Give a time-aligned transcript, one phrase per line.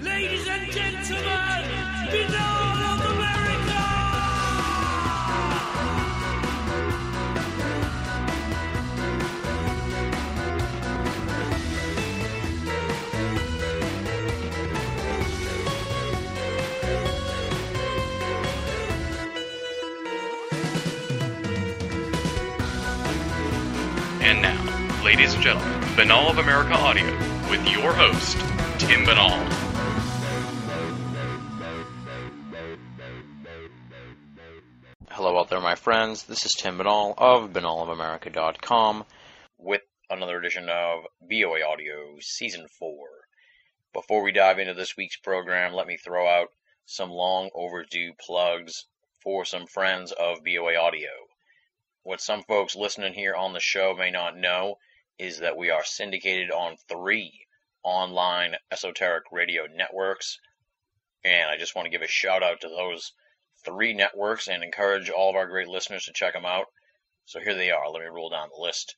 [0.00, 1.24] Ladies and gentlemen,
[2.08, 3.82] Binnall of America!
[24.20, 27.04] And now, ladies and gentlemen, Binnall of America Audio
[27.50, 28.36] with your host,
[28.78, 29.67] Tim Binnall.
[35.88, 36.24] Friends.
[36.24, 39.06] This is Tim Binnall of binnallofamerica.com
[39.56, 39.80] with
[40.10, 43.08] another edition of BOA Audio Season 4.
[43.94, 46.48] Before we dive into this week's program, let me throw out
[46.84, 48.84] some long overdue plugs
[49.22, 51.08] for some friends of BOA Audio.
[52.02, 54.76] What some folks listening here on the show may not know
[55.18, 57.46] is that we are syndicated on three
[57.82, 60.38] online esoteric radio networks.
[61.24, 63.14] And I just want to give a shout out to those
[63.64, 66.66] three networks and encourage all of our great listeners to check them out.
[67.24, 67.90] So here they are.
[67.90, 68.96] Let me roll down the list.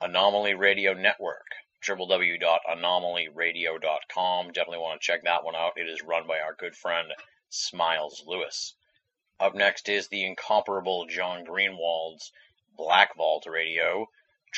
[0.00, 1.46] Anomaly Radio Network,
[1.86, 4.52] www.anomalyradio.com.
[4.52, 5.72] Definitely want to check that one out.
[5.76, 7.12] It is run by our good friend
[7.48, 8.74] Smiles Lewis.
[9.40, 12.32] Up next is the incomparable John Greenewald's
[12.76, 14.08] Black Vault Radio,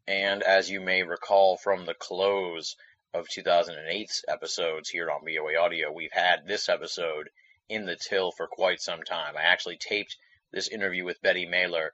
[0.05, 2.75] And as you may recall from the close
[3.15, 7.31] of 2008's episodes here on BOA Audio, we've had this episode
[7.67, 9.35] in the till for quite some time.
[9.35, 10.15] I actually taped
[10.51, 11.93] this interview with Betty Myler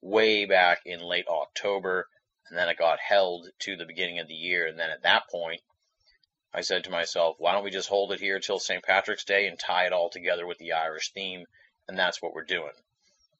[0.00, 2.08] way back in late October,
[2.50, 4.66] and then it got held to the beginning of the year.
[4.66, 5.60] And then at that point,
[6.56, 8.84] I said to myself, why don't we just hold it here till St.
[8.84, 11.46] Patrick's Day and tie it all together with the Irish theme?
[11.88, 12.70] And that's what we're doing.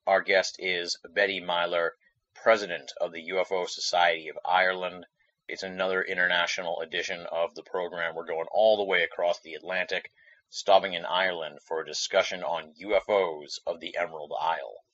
[0.05, 1.95] Our guest is Betty Myler,
[2.35, 5.07] president of the UFO Society of Ireland.
[5.47, 8.17] It's another international edition of the program.
[8.17, 10.11] We're going all the way across the Atlantic,
[10.51, 14.85] stopping in Ireland for a discussion on UFOs of the Emerald Isle.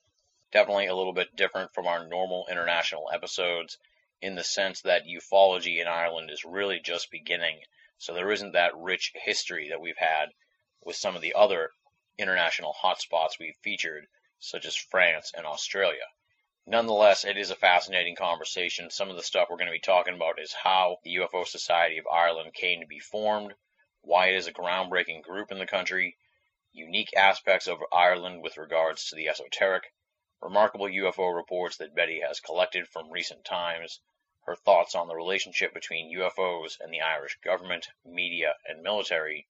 [0.52, 3.78] Definitely a little bit different from our normal international episodes
[4.20, 7.62] in the sense that ufology in Ireland is really just beginning
[8.00, 10.30] so there isn't that rich history that we've had
[10.80, 11.70] with some of the other
[12.16, 14.06] international hotspots we've featured,
[14.38, 16.06] such as France and Australia.
[16.64, 18.88] Nonetheless, it is a fascinating conversation.
[18.88, 21.98] Some of the stuff we're going to be talking about is how the UFO Society
[21.98, 23.52] of Ireland came to be formed,
[24.00, 26.16] why it is a groundbreaking group in the country,
[26.72, 29.92] unique aspects of Ireland with regards to the esoteric,
[30.40, 34.00] remarkable UFO reports that Betty has collected from recent times,
[34.46, 39.46] her thoughts on the relationship between UFOs and the Irish government, media, and military,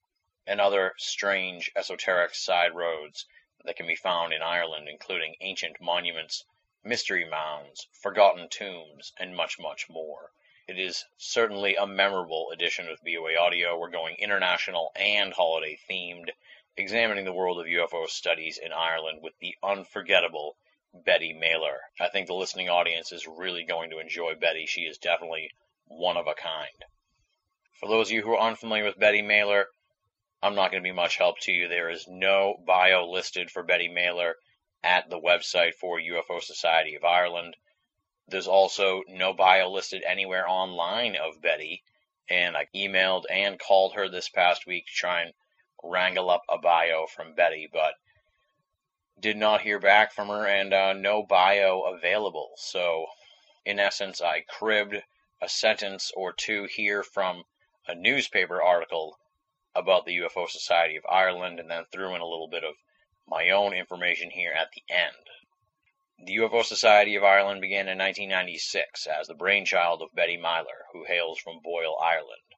[0.46, 3.26] and other strange esoteric side roads
[3.64, 6.44] that can be found in Ireland, including ancient monuments,
[6.82, 10.32] mystery mounds, forgotten tombs, and much, much more.
[10.66, 13.76] It is certainly a memorable edition of BOA Audio.
[13.76, 16.30] We're going international and holiday themed,
[16.76, 20.56] examining the world of UFO studies in Ireland with the unforgettable
[20.92, 21.80] Betty Myler.
[22.00, 24.66] I think the listening audience is really going to enjoy Betty.
[24.66, 25.50] She is definitely
[25.86, 26.84] one of a kind.
[27.78, 29.66] For those of you who are unfamiliar with Betty Myler,
[30.42, 31.68] I'm not going to be much help to you.
[31.68, 34.36] There is no bio listed for Betty Myler
[34.82, 37.56] at the website for UFO Society of Ireland.
[38.26, 41.82] There's also no bio listed anywhere online of Betty,
[42.28, 45.34] and I emailed and called her this past week to try and
[45.82, 47.94] wrangle up a bio from Betty, but
[49.20, 52.52] did not hear back from her and uh, no bio available.
[52.56, 53.06] So,
[53.64, 55.02] in essence, I cribbed
[55.42, 57.44] a sentence or two here from
[57.86, 59.18] a newspaper article
[59.74, 62.74] about the UFO Society of Ireland and then threw in a little bit of
[63.26, 66.26] my own information here at the end.
[66.26, 71.04] The UFO Society of Ireland began in 1996 as the brainchild of Betty Myler, who
[71.04, 72.49] hails from Boyle, Ireland.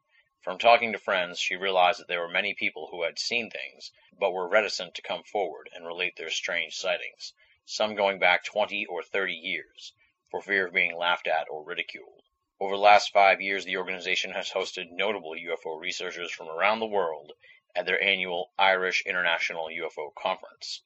[0.43, 3.93] From talking to friends, she realized that there were many people who had seen things,
[4.19, 7.33] but were reticent to come forward and relate their strange sightings,
[7.65, 9.93] some going back twenty or thirty years,
[10.33, 12.25] for fear of being laughed at or ridiculed.
[12.59, 16.87] Over the last five years, the organization has hosted notable UFO researchers from around the
[16.87, 17.35] world
[17.77, 20.83] at their annual Irish International UFO Conference.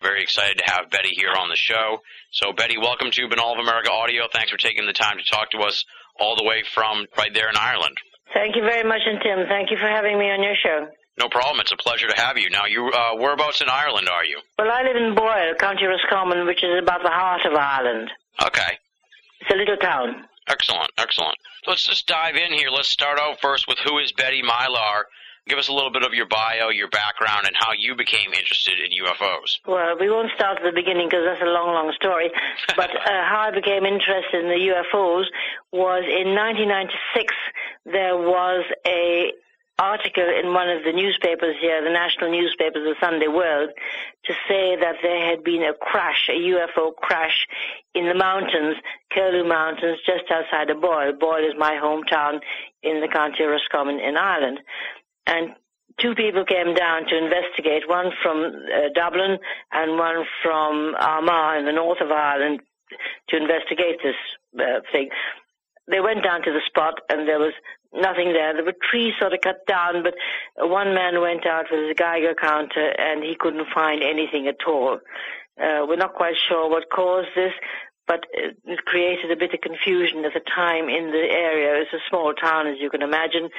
[0.01, 1.99] Very excited to have Betty here on the show.
[2.31, 4.27] So, Betty, welcome to Binnall of America Audio.
[4.31, 5.83] Thanks for taking the time to talk to us
[6.19, 7.97] all the way from right there in Ireland.
[8.33, 10.87] Thank you very much, and Tim, thank you for having me on your show.
[11.21, 11.59] No problem.
[11.59, 12.49] It's a pleasure to have you.
[12.49, 14.39] Now, you uh, whereabouts in Ireland are you?
[14.57, 18.09] Well, I live in Boyle, County Roscommon, which is about the heart of Ireland.
[18.41, 18.79] Okay.
[19.41, 20.25] It's a little town.
[20.47, 21.37] Excellent, excellent.
[21.67, 22.69] Let's just dive in here.
[22.71, 25.05] Let's start out first with who is Betty Myler.
[25.47, 28.79] Give us a little bit of your bio, your background, and how you became interested
[28.79, 29.59] in UFOs.
[29.67, 32.31] Well, we won't start at the beginning because that's a long, long story.
[32.75, 35.25] But uh, how I became interested in the UFOs
[35.71, 37.33] was in 1996.
[37.85, 39.33] There was a
[39.81, 43.71] article in one of the newspapers here, the national newspapers, the Sunday World,
[44.25, 47.47] to say that there had been a crash, a UFO crash
[47.95, 48.77] in the mountains,
[49.11, 51.13] Curlew Mountains, just outside of Boyle.
[51.19, 52.39] Boyle is my hometown
[52.83, 54.59] in the county of Roscommon in Ireland.
[55.25, 55.55] And
[55.99, 59.39] two people came down to investigate, one from uh, Dublin
[59.71, 62.61] and one from Armagh in the north of Ireland
[63.29, 64.19] to investigate this
[64.59, 65.09] uh, thing.
[65.89, 67.53] They went down to the spot and there was
[67.93, 68.53] nothing there.
[68.53, 70.15] There were trees sort of cut down, but
[70.57, 74.99] one man went out with his Geiger counter and he couldn't find anything at all.
[75.61, 77.53] Uh, we're not quite sure what caused this,
[78.07, 81.81] but it created a bit of confusion at the time in the area.
[81.81, 83.49] It's a small town, as you can imagine,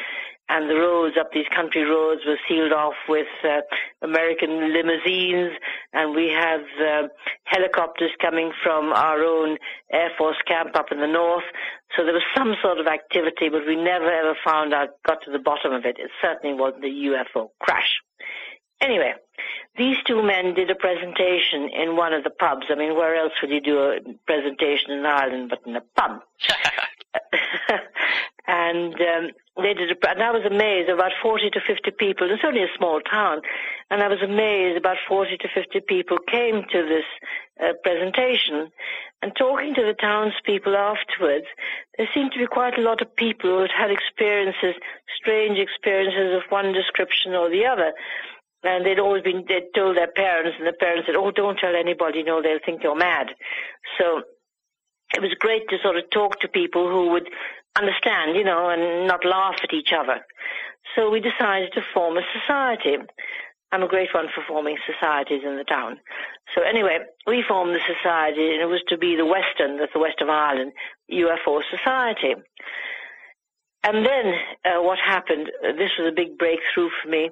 [0.49, 3.61] and the roads up these country roads were sealed off with uh,
[4.03, 5.53] American limousines,
[5.93, 7.09] and we have uh,
[7.45, 9.57] helicopters coming from our own
[9.93, 11.45] Air Force camp up in the north.
[11.97, 15.31] So there was some sort of activity, but we never ever found out, got to
[15.31, 15.97] the bottom of it.
[15.99, 18.01] It certainly wasn't a UFO crash.
[18.83, 19.15] Anyway,
[19.79, 22.67] these two men did a presentation in one of the pubs.
[22.69, 26.21] I mean, where else would you do a presentation in Ireland but in a pub?
[28.49, 29.31] and um,
[29.63, 30.91] they did, a, and I was amazed.
[30.91, 32.29] About forty to fifty people.
[32.31, 33.41] It's only a small town,
[33.89, 34.77] and I was amazed.
[34.77, 37.05] About forty to fifty people came to this
[37.63, 38.69] uh, presentation,
[39.23, 41.47] and talking to the townspeople afterwards,
[41.97, 44.75] there seemed to be quite a lot of people who had had experiences,
[45.17, 47.93] strange experiences of one description or the other
[48.63, 51.75] and they'd always been they'd told their parents, and the parents said, "Oh, don't tell
[51.75, 53.29] anybody, know, they'll think you're mad."
[53.99, 54.23] So
[55.15, 57.29] it was great to sort of talk to people who would
[57.77, 60.25] understand, you know, and not laugh at each other.
[60.95, 62.97] So we decided to form a society.
[63.73, 65.99] I'm a great one for forming societies in the town.
[66.55, 69.99] So anyway, we formed the society, and it was to be the Western, that's the
[69.99, 70.73] West of Ireland,
[71.11, 72.35] UFO Society.
[73.83, 77.31] And then uh, what happened, uh, this was a big breakthrough for me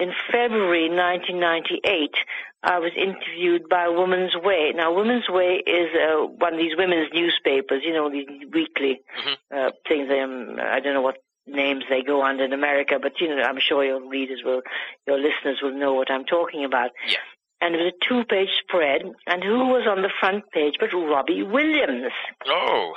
[0.00, 2.14] in February 1998,
[2.62, 4.72] I was interviewed by Woman's Way.
[4.74, 9.56] Now, Woman's Way is uh, one of these women's newspapers, you know, these weekly mm-hmm.
[9.56, 10.08] uh, things.
[10.10, 13.58] Um, I don't know what names they go under in America, but you know, I'm
[13.60, 14.62] sure your readers will,
[15.06, 16.90] your listeners will know what I'm talking about.
[17.06, 17.18] Yeah.
[17.62, 21.42] And it was a two-page spread, and who was on the front page but Robbie
[21.42, 22.12] Williams?
[22.46, 22.94] Oh.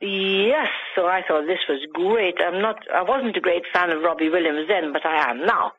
[0.00, 2.34] Yes, so I thought this was great.
[2.38, 5.72] I'm not, I wasn't a great fan of Robbie Williams then, but I am now.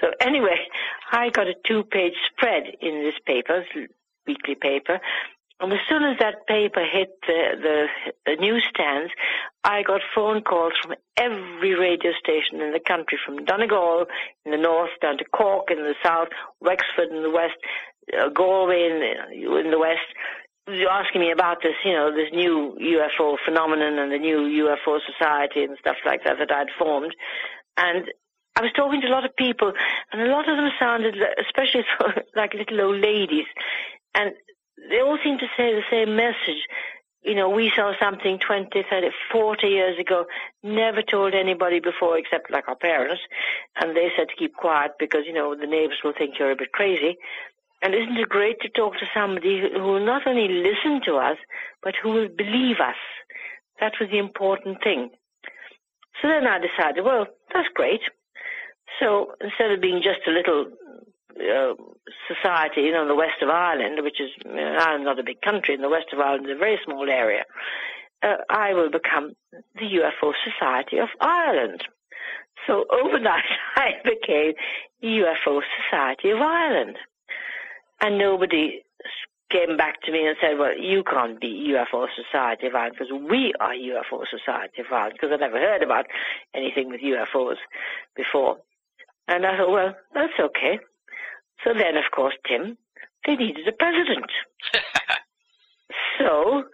[0.00, 0.56] So anyway,
[1.12, 3.64] I got a two-page spread in this paper,
[4.26, 5.00] weekly paper,
[5.62, 7.86] and as soon as that paper hit the, the,
[8.26, 9.12] the newsstands,
[9.62, 14.06] I got phone calls from every radio station in the country, from Donegal
[14.44, 16.28] in the north down to Cork in the south,
[16.60, 17.54] Wexford in the west,
[18.12, 20.10] uh, Galway in the, in the west,
[20.68, 25.00] you're asking me about this, you know, this new UFO phenomenon and the new UFO
[25.10, 27.14] society and stuff like that that I'd formed.
[27.76, 28.06] And
[28.56, 29.72] I was talking to a lot of people,
[30.12, 31.84] and a lot of them sounded, especially
[32.36, 33.46] like little old ladies,
[34.14, 34.32] and
[34.90, 36.66] they all seemed to say the same message.
[37.22, 40.26] You know, we saw something 20, 30, 40 years ago,
[40.62, 43.22] never told anybody before except like our parents,
[43.76, 46.56] and they said to keep quiet because, you know, the neighbors will think you're a
[46.56, 47.16] bit crazy.
[47.82, 51.36] And isn't it great to talk to somebody who will not only listen to us,
[51.82, 52.96] but who will believe us?
[53.80, 55.10] That was the important thing.
[56.20, 58.00] So then I decided, well, that's great.
[59.00, 60.66] So instead of being just a little
[61.36, 61.74] uh,
[62.28, 65.40] society, you know, in the west of Ireland, which is uh, Ireland's not a big
[65.40, 67.44] country, and the west of Ireland is a very small area,
[68.22, 69.32] uh, I will become
[69.74, 71.82] the UFO Society of Ireland.
[72.66, 73.44] So overnight,
[73.76, 74.52] I became
[75.00, 76.96] the UFO Society of Ireland.
[78.02, 78.82] And nobody
[79.52, 83.52] came back to me and said, well, you can't be UFO Society Ireland because we
[83.60, 86.06] are UFO Society Ireland because I never heard about
[86.54, 87.56] anything with UFOs
[88.16, 88.58] before.
[89.28, 90.80] And I thought, well, that's okay.
[91.64, 92.76] So then, of course, Tim,
[93.24, 94.26] they needed a president.
[96.18, 96.64] so,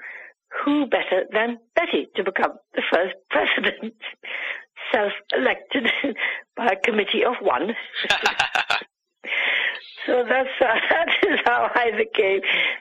[0.64, 3.94] who better than Betty to become the first president,
[4.92, 5.90] self-elected
[6.56, 7.74] by a committee of one?
[10.08, 12.40] So that's uh, that is how I became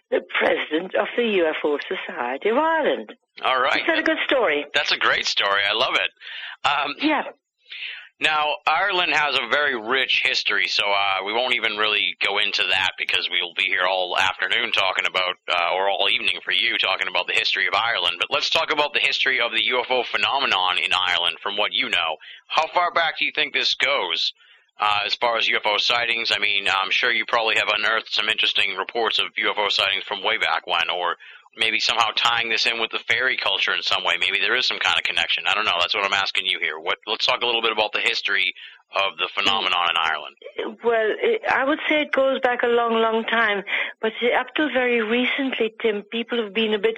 [0.10, 3.14] the president of the UFO Society of Ireland.
[3.44, 3.82] All right.
[3.82, 4.66] Is that a good story?
[4.74, 5.62] That's a great story.
[5.70, 6.68] I love it.
[6.68, 7.24] Um, Yeah.
[8.20, 12.64] Now, Ireland has a very rich history, so uh, we won't even really go into
[12.64, 16.80] that because we'll be here all afternoon talking about, uh, or all evening for you,
[16.80, 18.18] talking about the history of Ireland.
[18.20, 21.90] But let's talk about the history of the UFO phenomenon in Ireland from what you
[21.90, 22.18] know.
[22.48, 24.34] How far back do you think this goes?
[24.80, 28.30] Uh, as far as UFO sightings, I mean, I'm sure you probably have unearthed some
[28.30, 31.18] interesting reports of UFO sightings from way back when, or
[31.56, 34.16] maybe somehow tying this in with the fairy culture in some way.
[34.20, 35.46] Maybe there is some kind of connection.
[35.48, 35.78] I don't know.
[35.80, 36.78] That's what I'm asking you here.
[36.80, 37.00] What?
[37.08, 38.54] Let's talk a little bit about the history
[38.96, 40.36] of the phenomenon in Ireland.
[40.84, 43.64] Well, it, I would say it goes back a long, long time,
[44.00, 46.96] but up till very recently, Tim, people have been a bit,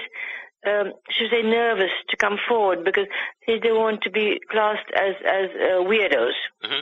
[0.68, 3.08] um, should I say, nervous to come forward because
[3.48, 6.36] they don't want to be classed as as uh, weirdos.
[6.64, 6.82] Mhm.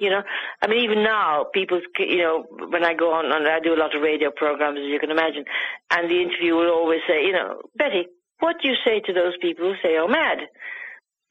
[0.00, 0.22] You know,
[0.62, 3.76] I mean, even now, people, you know, when I go on, and I do a
[3.76, 5.44] lot of radio programs, as you can imagine,
[5.90, 8.06] and the interviewer will always say, you know, Betty,
[8.38, 10.38] what do you say to those people who say you're mad?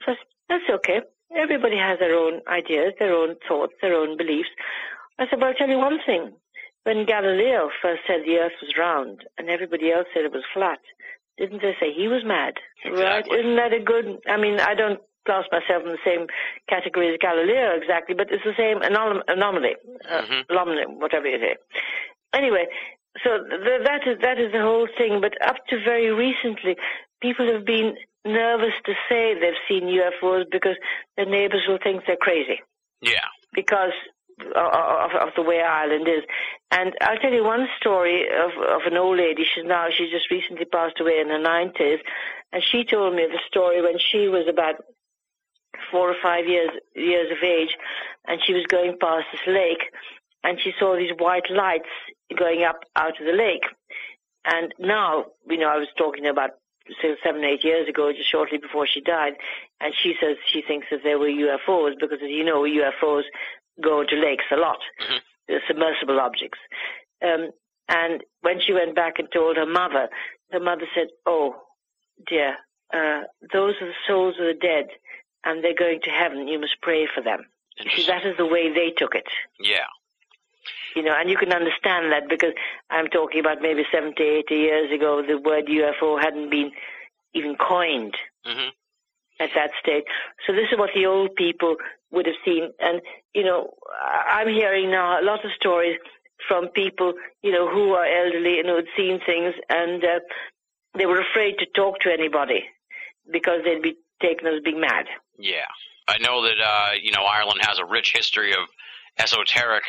[0.05, 0.13] So
[0.47, 1.01] that's okay.
[1.35, 4.49] Everybody has their own ideas, their own thoughts, their own beliefs.
[5.17, 6.33] I said, well, I'll tell you one thing.
[6.83, 10.79] When Galileo first said the earth was round and everybody else said it was flat,
[11.37, 12.53] didn't they say he was mad?
[12.85, 13.25] Right?
[13.27, 16.27] Isn't that a good, I mean, I don't class myself in the same
[16.69, 19.75] category as Galileo exactly, but it's the same anom- anomaly,
[20.09, 20.45] uh, Mhm.
[20.49, 21.55] anomaly, whatever you say.
[22.33, 22.67] Anyway,
[23.23, 25.21] so th- that is that is the whole thing.
[25.21, 26.77] But up to very recently,
[27.21, 30.75] people have been nervous to say they've seen UFOs because
[31.17, 32.61] their neighbors will think they're crazy
[33.01, 33.25] Yeah.
[33.53, 33.93] because
[34.55, 36.23] of, of the way Ireland is.
[36.71, 39.43] And I'll tell you one story of, of an old lady.
[39.43, 41.99] She's now, she just recently passed away in her 90s.
[42.51, 44.75] And she told me the story when she was about
[45.91, 47.75] four or five years, years of age.
[48.27, 49.83] And she was going past this lake
[50.43, 51.89] and she saw these white lights
[52.37, 53.63] going up out of the lake.
[54.45, 56.51] And now, you know, I was talking about
[57.23, 59.33] seven, eight years ago, just shortly before she died,
[59.79, 63.23] and she says she thinks that there were UFOs because, as you know, UFOs
[63.83, 65.21] go into lakes a lot, Mhm.
[65.47, 66.59] They're submersible objects.
[67.21, 67.51] Um,
[67.87, 70.09] and when she went back and told her mother,
[70.51, 71.55] her mother said, "Oh,
[72.27, 72.57] dear,
[72.93, 74.89] uh, those are the souls of the dead,
[75.45, 76.47] and they're going to heaven.
[76.47, 77.45] You must pray for them."
[77.95, 79.27] See, that is the way they took it
[79.59, 79.85] Yeah.
[80.95, 82.53] you know, and you can understand that because
[82.89, 86.71] I'm talking about maybe 70, 80 years ago, the word UFO hadn't been
[87.33, 88.15] even coined
[88.45, 88.69] hmm
[89.41, 90.03] at that stage.
[90.45, 91.77] So this is what the old people
[92.11, 92.73] would have seen.
[92.81, 93.01] And,
[93.33, 93.73] you know,
[94.27, 95.97] I'm hearing now a lot of stories
[96.45, 100.19] from people, you know, who are elderly and who had seen things and uh,
[100.97, 102.65] they were afraid to talk to anybody
[103.31, 105.05] because they'd be taken as being mad.
[105.37, 105.67] Yeah.
[106.07, 108.67] I know that uh, you know Ireland has a rich history of
[109.17, 109.83] esoteric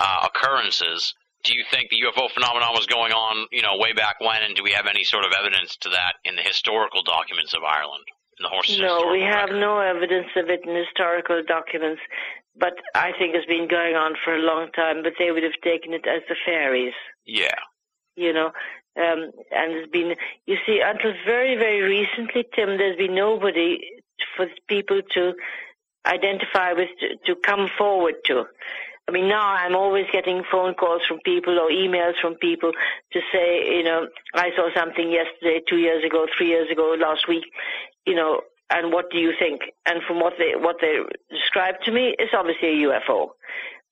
[0.00, 1.14] uh, occurrences.
[1.44, 4.56] Do you think the UFO phenomenon was going on, you know, way back when, and
[4.56, 8.04] do we have any sort of evidence to that in the historical documents of Ireland?
[8.38, 9.60] In the horse No, we have record?
[9.60, 12.00] no evidence of it in historical documents,
[12.56, 15.60] but I think it's been going on for a long time, but they would have
[15.62, 16.94] taken it as the fairies,
[17.26, 17.54] Yeah.
[18.16, 18.52] You know.
[18.96, 20.14] Um, and there's been,
[20.46, 23.78] you see, until very, very recently, Tim, there's been nobody
[24.36, 25.32] for people to
[26.06, 28.44] identify with, to, to come forward to.
[29.08, 32.72] I mean, now I'm always getting phone calls from people or emails from people
[33.12, 37.28] to say, you know, I saw something yesterday, two years ago, three years ago, last
[37.28, 37.44] week,
[38.06, 38.40] you know,
[38.70, 39.60] and what do you think?
[39.86, 40.98] And from what they what they
[41.30, 43.28] described to me, it's obviously a UFO.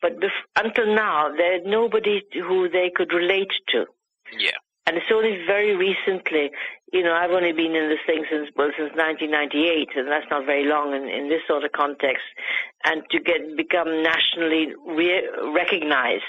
[0.01, 3.85] But bef- until now, there's nobody who they could relate to.
[4.37, 4.59] Yeah.
[4.87, 6.51] And it's only very recently,
[6.93, 10.45] you know, I've only been in this thing since, well, since 1998, and that's not
[10.45, 12.25] very long in, in this sort of context.
[12.85, 16.25] And to get, become nationally re- recognized.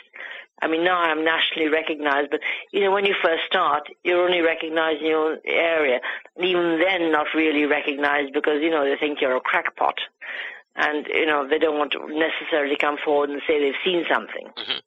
[0.61, 2.41] I mean, now I'm nationally recognized, but,
[2.71, 5.99] you know, when you first start, you're only recognized in your own area.
[6.37, 9.97] And even then, not really recognized because, you know, they think you're a crackpot.
[10.75, 14.47] And, you know, they don't want to necessarily come forward and say they've seen something.
[14.57, 14.81] Mhm.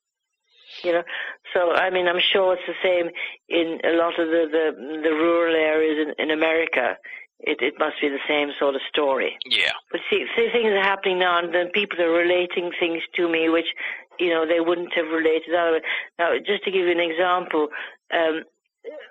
[0.83, 1.03] You know,
[1.55, 3.11] so I mean, I'm sure it's the same
[3.49, 6.97] in a lot of the the, the rural areas in, in America.
[7.41, 9.37] It it must be the same sort of story.
[9.45, 9.73] Yeah.
[9.91, 13.49] But see, see, things are happening now, and then people are relating things to me
[13.49, 13.67] which,
[14.19, 15.83] you know, they wouldn't have related otherwise.
[16.19, 17.69] Now, just to give you an example,
[18.13, 18.45] um,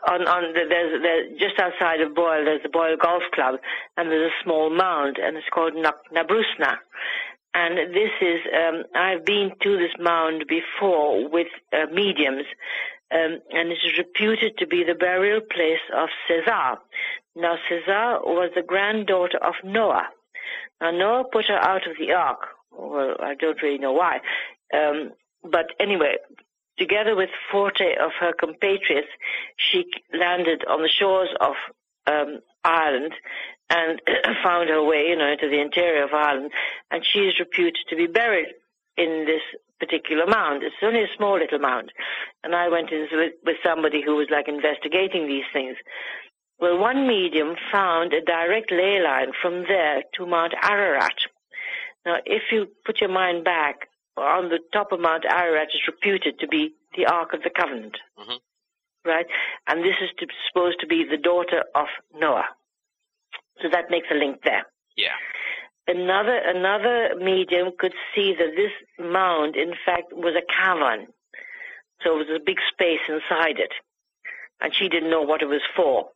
[0.08, 3.56] on on the, there's there's just outside of Boyle, there's the Boyle Golf Club,
[3.98, 6.78] and there's a small mound, and it's called Nabrusna.
[7.56, 12.44] And this is, um, I've been to this mound before with uh, mediums,
[13.12, 16.78] um, and it is reputed to be the burial place of Cessair.
[17.34, 20.10] Now, Cessair was the granddaughter of Noah.
[20.82, 22.40] Now, Noah put her out of the ark.
[22.74, 24.20] Well, I don't really know why.
[24.74, 26.18] Um, but anyway,
[26.78, 29.08] together with 40 of her compatriots,
[29.56, 31.54] she landed on the shores of
[32.08, 33.14] um, Ireland
[33.70, 34.02] and
[34.44, 36.52] found her way, you know, into the interior of Ireland.
[36.92, 38.48] And she is reputed to be buried
[38.98, 39.42] in this
[39.80, 40.64] particular mound.
[40.64, 41.92] It's only a small little mound.
[42.44, 45.76] And I went in with, with somebody who was like investigating these things.
[46.60, 51.18] Well, one medium found a direct ley line from there to Mount Ararat.
[52.06, 56.40] Now, if you put your mind back, on the top of Mount Ararat is reputed
[56.40, 57.98] to be the Ark of the Covenant.
[58.18, 58.40] Mhm.
[59.06, 59.28] Right?
[59.68, 62.46] And this is to, supposed to be the daughter of Noah.
[63.62, 64.66] So that makes a link there.
[64.98, 65.14] Yeah.
[65.88, 71.08] Another, another medium could see that this mound, in fact, was a cavern.
[72.04, 73.72] So it was a big space inside it.
[74.62, 76.10] And she didn't know what it was for.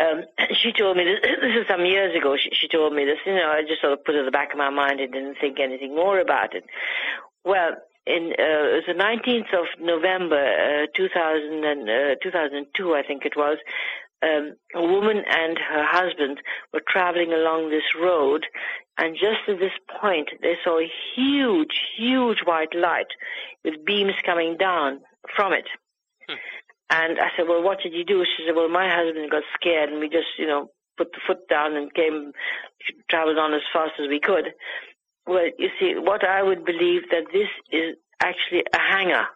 [0.00, 2.36] Um, she told me this, this is some years ago.
[2.36, 3.18] She, she told me this.
[3.26, 5.12] You know, I just sort of put it in the back of my mind and
[5.12, 6.64] didn't think anything more about it.
[7.44, 7.72] Well,
[8.06, 13.24] in uh, it was the 19th of November, uh, 2000 and, uh, 2002, I think
[13.24, 13.58] it was.
[14.22, 16.40] Um, a woman and her husband
[16.72, 18.46] were traveling along this road,
[18.96, 23.08] and just at this point, they saw a huge, huge white light
[23.64, 25.00] with beams coming down
[25.36, 25.66] from it.
[26.90, 28.24] And I said, well, what did you do?
[28.24, 31.48] She said, well, my husband got scared and we just, you know, put the foot
[31.48, 32.32] down and came,
[33.10, 34.52] traveled on as fast as we could.
[35.26, 39.26] Well, you see, what I would believe that this is actually a hangar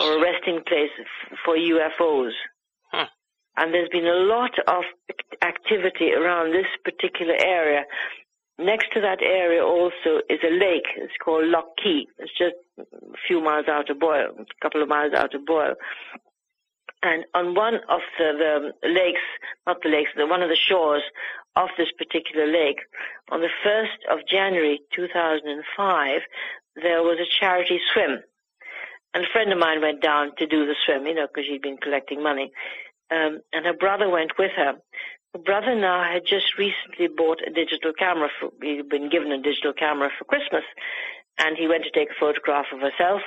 [0.00, 2.32] or a resting place f- for UFOs.
[2.90, 3.06] Huh.
[3.56, 4.84] And there's been a lot of
[5.42, 7.84] activity around this particular area.
[8.58, 10.86] Next to that area also is a lake.
[10.96, 12.08] It's called Lough Key.
[12.18, 12.84] It's just a
[13.26, 15.74] few miles out of Boyle, a couple of miles out of Boyle.
[17.02, 19.20] And on one of the, the lakes,
[19.66, 21.02] not the lakes, the, one of the shores
[21.56, 22.80] of this particular lake,
[23.30, 26.20] on the 1st of January 2005,
[26.76, 28.20] there was a charity swim.
[29.14, 31.62] And a friend of mine went down to do the swim, you know, because she'd
[31.62, 32.52] been collecting money.
[33.10, 34.74] Um, and her brother went with her.
[35.34, 38.28] Her brother now had just recently bought a digital camera.
[38.38, 40.64] For, he'd been given a digital camera for Christmas.
[41.38, 43.22] And he went to take a photograph of herself.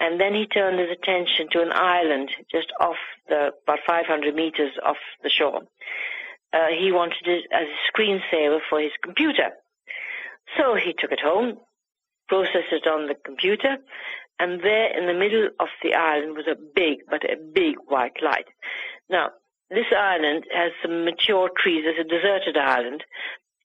[0.00, 2.96] And then he turned his attention to an island just off
[3.28, 5.60] the, about 500 meters off the shore.
[6.52, 9.50] Uh, he wanted it as a screensaver for his computer.
[10.56, 11.58] So he took it home,
[12.28, 13.76] processed it on the computer,
[14.40, 18.22] and there in the middle of the island was a big, but a big white
[18.22, 18.46] light.
[19.10, 19.30] Now,
[19.68, 21.84] this island has some mature trees.
[21.86, 23.04] It's a deserted island.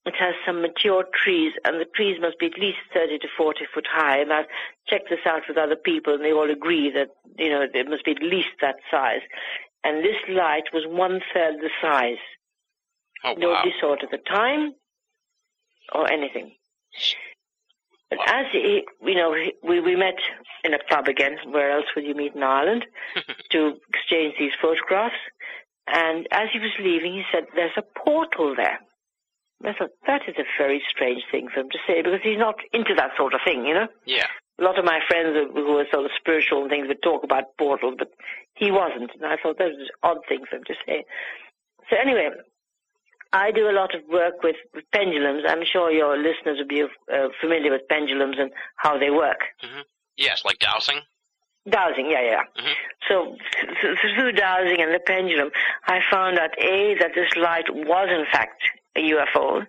[0.06, 3.66] It has some mature trees, and the trees must be at least 30 to 40
[3.74, 4.20] foot high.
[4.20, 4.46] And I've
[4.88, 8.06] checked this out with other people, and they all agree that, you know, it must
[8.06, 9.22] be at least that size.
[9.84, 12.22] And this light was one third the size.
[13.24, 13.36] Oh, wow.
[13.38, 14.74] Nobody saw it at the time
[15.94, 16.54] or anything.
[18.10, 20.18] But as he, you know, we, we met
[20.64, 21.38] in a pub again.
[21.50, 22.86] Where else would you meet in Ireland?
[23.52, 25.16] to exchange these photographs.
[25.88, 28.80] And as he was leaving, he said, "There's a portal there."
[29.64, 32.56] I thought that is a very strange thing for him to say because he's not
[32.74, 33.88] into that sort of thing, you know.
[34.06, 34.28] Yeah.
[34.60, 37.58] A lot of my friends who are sort of spiritual and things would talk about
[37.58, 38.10] portals, but
[38.56, 39.12] he wasn't.
[39.16, 41.04] And I thought that was an odd thing for him to say.
[41.90, 42.30] So anyway,
[43.34, 45.44] I do a lot of work with, with pendulums.
[45.48, 49.40] I'm sure your listeners will be uh, familiar with pendulums and how they work.
[50.18, 51.02] Yes, like dowsing.
[51.70, 52.44] Dowsing, yeah, yeah.
[52.62, 52.74] Mhm.
[53.10, 53.36] So
[53.82, 55.50] th- th- through dowsing and the pendulum,
[55.88, 58.62] I found out a that this light was in fact
[58.96, 59.66] a UFO.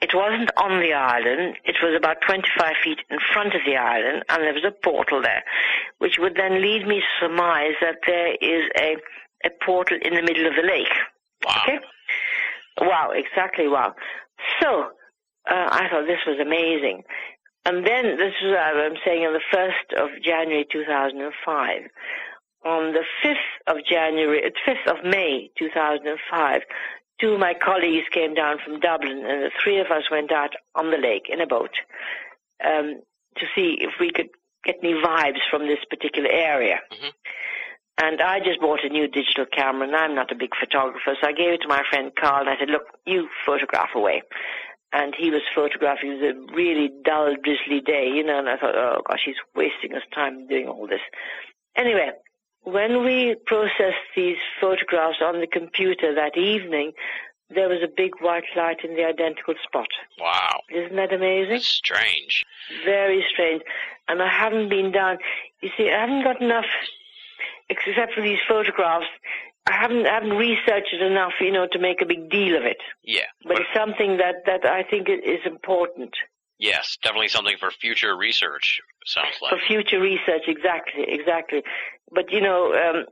[0.00, 1.56] It wasn't on the island.
[1.64, 5.20] It was about 25 feet in front of the island, and there was a portal
[5.20, 5.44] there,
[5.98, 8.96] which would then lead me to surmise that there is a
[9.44, 10.92] a portal in the middle of the lake.
[11.44, 11.62] Wow.
[11.62, 11.78] Okay.
[12.80, 13.94] Wow, exactly wow.
[14.60, 14.90] So
[15.50, 17.02] uh, I thought this was amazing.
[17.66, 21.82] And then this is what I'm saying on the 1st of January 2005.
[22.64, 23.34] On the 5th
[23.66, 26.60] of January, uh, 5th of May 2005,
[27.20, 30.54] two of my colleagues came down from Dublin and the three of us went out
[30.74, 31.74] on the lake in a boat
[32.64, 33.00] um,
[33.36, 34.28] to see if we could
[34.64, 36.80] get any vibes from this particular area.
[36.92, 37.12] Mhm.
[38.02, 41.28] And I just bought a new digital camera, and I'm not a big photographer, so
[41.28, 44.22] I gave it to my friend Carl, and I said, "Look, you photograph away."
[44.92, 46.12] And he was photographing.
[46.12, 48.38] It was a really dull, drizzly day, you know.
[48.38, 51.02] And I thought, "Oh gosh, he's wasting his time doing all this."
[51.76, 52.10] Anyway,
[52.62, 56.92] when we processed these photographs on the computer that evening,
[57.48, 59.88] there was a big white light in the identical spot.
[60.20, 60.60] Wow.
[60.70, 61.54] Isn't that amazing?
[61.54, 62.44] That's strange.
[62.84, 63.62] Very strange.
[64.08, 65.18] And I haven't been down.
[65.60, 66.66] You see, I haven't got enough,
[67.68, 69.06] except for these photographs.
[69.66, 72.64] I haven't I haven't researched it enough, you know, to make a big deal of
[72.64, 72.78] it.
[73.04, 73.26] Yeah.
[73.44, 76.14] But it's something that that I think is important
[76.60, 78.80] yes, definitely something for future research.
[79.06, 79.50] Sounds like.
[79.50, 80.44] for future research.
[80.46, 81.62] Exactly, exactly.
[82.12, 83.06] But you know, um,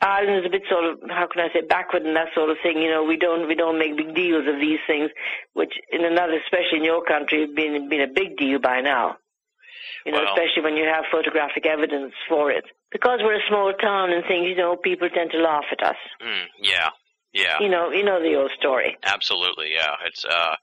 [0.00, 2.56] Ireland is a bit sort of how can I say backward and that sort of
[2.62, 2.78] thing.
[2.78, 5.10] You know, we don't we don't make big deals of these things,
[5.54, 9.16] which in another, especially in your country, have been been a big deal by now.
[10.04, 12.64] You know, Well- especially when you have photographic evidence for it.
[12.90, 15.96] Because we're a small town and things, you know, people tend to laugh at us.
[16.22, 16.90] Mm, yeah.
[17.32, 17.58] Yeah.
[17.60, 18.96] You know, you know the old story.
[19.02, 19.72] Absolutely.
[19.72, 19.96] Yeah.
[20.06, 20.54] It's uh,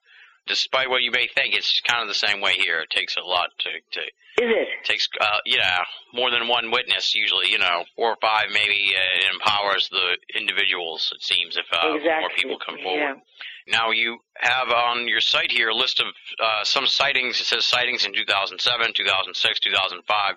[0.47, 2.79] despite what you may think, it's kind of the same way here.
[2.81, 4.67] It takes a lot to to Is it?
[4.83, 5.79] takes uh yeah
[6.13, 10.17] more than one witness usually you know four or five maybe uh, it empowers the
[10.39, 12.19] individuals it seems if uh, exactly.
[12.21, 12.99] more people come forward
[13.67, 13.77] Yeah.
[13.77, 16.07] now you have on your site here a list of
[16.41, 20.35] uh some sightings it says sightings in 2007 2006 2005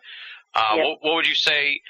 [0.55, 0.85] uh Yep.
[0.85, 1.81] what, what would you say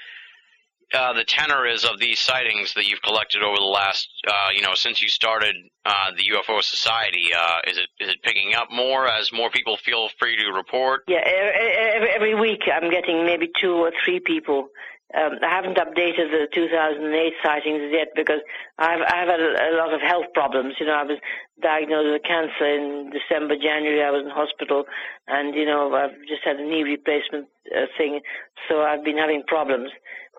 [0.93, 4.61] uh, the tenor is of these sightings that you've collected over the last, uh, you
[4.61, 7.29] know, since you started uh, the UFO Society?
[7.35, 11.01] Uh, is it is it picking up more as more people feel free to report?
[11.07, 14.69] Yeah, every, every week I'm getting maybe two or three people.
[15.13, 18.41] Um, I haven't updated the 2008 sightings yet because
[18.79, 20.75] I've I've had a, a lot of health problems.
[20.79, 21.19] You know, I was
[21.61, 24.03] diagnosed with cancer in December, January.
[24.03, 24.85] I was in hospital,
[25.27, 28.21] and you know I've just had a knee replacement uh, thing,
[28.67, 29.89] so I've been having problems.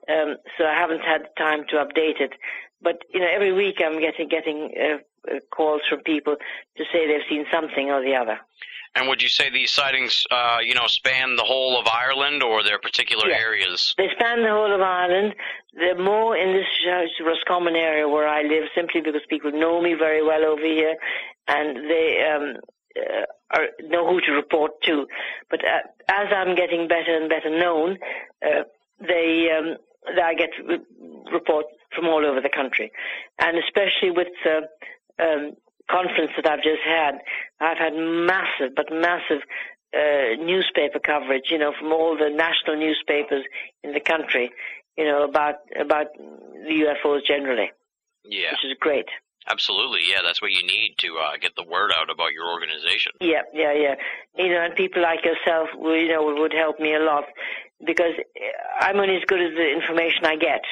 [0.08, 2.32] Um, so I haven't had time to update it.
[2.82, 4.98] But you know, every week I'm getting getting uh,
[5.30, 6.36] uh, calls from people
[6.76, 8.38] to say they've seen something or the other.
[8.94, 12.62] And would you say these sightings, uh, you know, span the whole of Ireland, or
[12.62, 13.94] there are particular areas?
[13.98, 15.34] They span the whole of Ireland.
[15.74, 16.66] They're more in this
[17.22, 20.96] Roscommon area where I live, simply because people know me very well over here,
[21.46, 22.56] and they um,
[22.98, 25.06] uh, are, know who to report to.
[25.50, 27.98] But uh, as I'm getting better and better known,
[28.42, 28.62] uh,
[29.00, 29.76] they um,
[30.22, 30.78] I get re-
[31.32, 32.92] reports from all over the country,
[33.38, 34.68] and especially with the
[35.22, 35.52] um,
[35.90, 37.18] conference that I've just had,
[37.60, 39.42] I've had massive, but massive
[39.94, 43.44] uh, newspaper coverage, you know, from all the national newspapers
[43.82, 44.50] in the country,
[44.96, 47.70] you know, about about the UFOs generally,
[48.24, 49.06] Yeah, which is great.
[49.48, 50.00] absolutely.
[50.10, 53.12] Yeah, that's what you need to uh, get the word out about your organization.
[53.20, 53.94] Yeah, yeah, yeah.
[54.36, 57.24] You know, and people like yourself, you know, would help me a lot
[57.84, 58.14] because
[58.80, 60.62] I'm only as good as the information I get.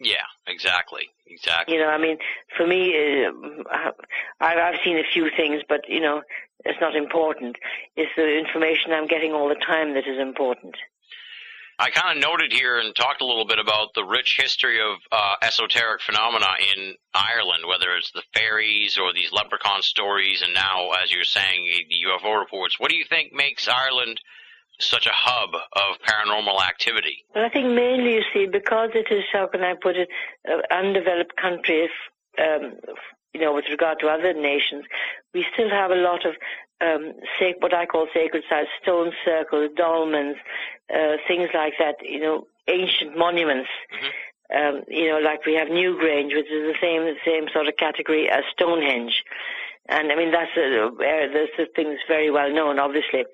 [0.00, 1.74] Yeah, exactly, exactly.
[1.74, 2.18] You know, I mean,
[2.56, 2.94] for me,
[3.26, 3.90] uh,
[4.40, 6.22] I've, I've seen a few things, but you know,
[6.64, 7.56] it's not important.
[7.96, 10.76] It's the information I'm getting all the time that is important.
[11.80, 14.98] I kind of noted here and talked a little bit about the rich history of
[15.12, 20.90] uh, esoteric phenomena in Ireland, whether it's the fairies or these leprechaun stories, and now,
[21.00, 22.80] as you're saying, the UFO reports.
[22.80, 24.20] What do you think makes Ireland
[24.78, 27.24] such a hub of paranormal activity?
[27.34, 30.08] Well, I think mainly, you see, because it is, how can I put it,
[30.44, 31.90] an undeveloped country, if,
[32.38, 32.74] um,
[33.34, 34.84] you know, with regard to other nations,
[35.34, 36.34] we still have a lot of
[36.80, 40.36] um, sac- what I call sacred sites, stone circles, dolmens,
[40.94, 43.68] uh, things like that, you know, ancient monuments.
[44.54, 47.76] Um, you know, like we have Newgrange, which is the same the same sort of
[47.76, 49.24] category as Stonehenge.
[49.88, 50.90] And I mean, that's a,
[51.62, 53.24] a thing that's very well known, obviously.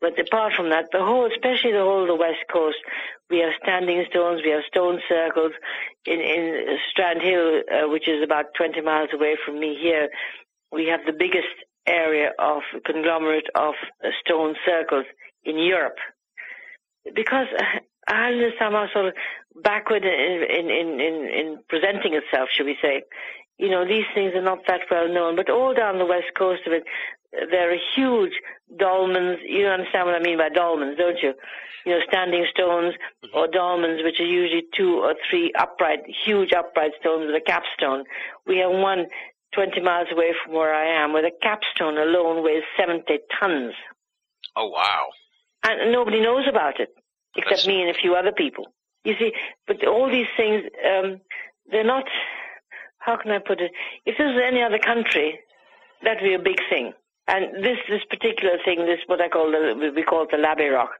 [0.00, 2.78] But apart from that, the whole, especially the whole of the West Coast,
[3.30, 5.52] we have standing stones, we have stone circles.
[6.06, 10.08] In, in Strandhill, uh, which is about 20 miles away from me here,
[10.70, 11.48] we have the biggest
[11.86, 13.74] area of conglomerate of
[14.04, 15.06] uh, stone circles
[15.44, 15.98] in Europe.
[17.14, 17.46] Because
[18.06, 19.14] Ireland is somehow sort of
[19.62, 23.02] backward in, in, in, in presenting itself, should we say.
[23.58, 26.62] You know, these things are not that well known, but all down the west coast
[26.66, 26.84] of it,
[27.50, 28.32] there are huge
[28.76, 29.36] dolmens.
[29.46, 31.34] You understand what I mean by dolmens, don't you?
[31.86, 33.36] You know, standing stones Mm-hmm.
[33.36, 38.04] or dolmens, which are usually two or three upright, huge upright stones with a capstone.
[38.46, 39.06] We have one
[39.54, 43.04] 20 miles away from where I am, where the capstone alone weighs 70
[43.38, 43.72] tons.
[44.56, 45.06] Oh wow.
[45.62, 46.88] And nobody knows about it,
[47.36, 48.66] except That's- me and a few other people.
[49.04, 49.32] You see,
[49.66, 51.20] but all these things, um,
[51.70, 52.04] they're not,
[53.04, 53.70] how can I put it?
[54.06, 55.38] If this was any other country,
[56.02, 56.92] that'd be a big thing.
[57.26, 60.68] And this, this particular thing, this what I call the, we call it the Labby
[60.68, 60.90] Rock,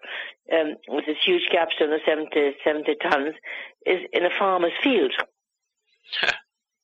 [0.53, 2.31] um, with this huge capstone of 70,
[2.64, 3.35] 70 tons,
[3.87, 5.12] is in a farmer's field.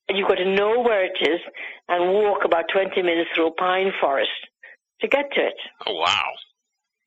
[0.08, 1.40] and you've got to know where it is
[1.88, 4.30] and walk about 20 minutes through a pine forest
[5.00, 5.54] to get to it.
[5.86, 6.30] Oh wow.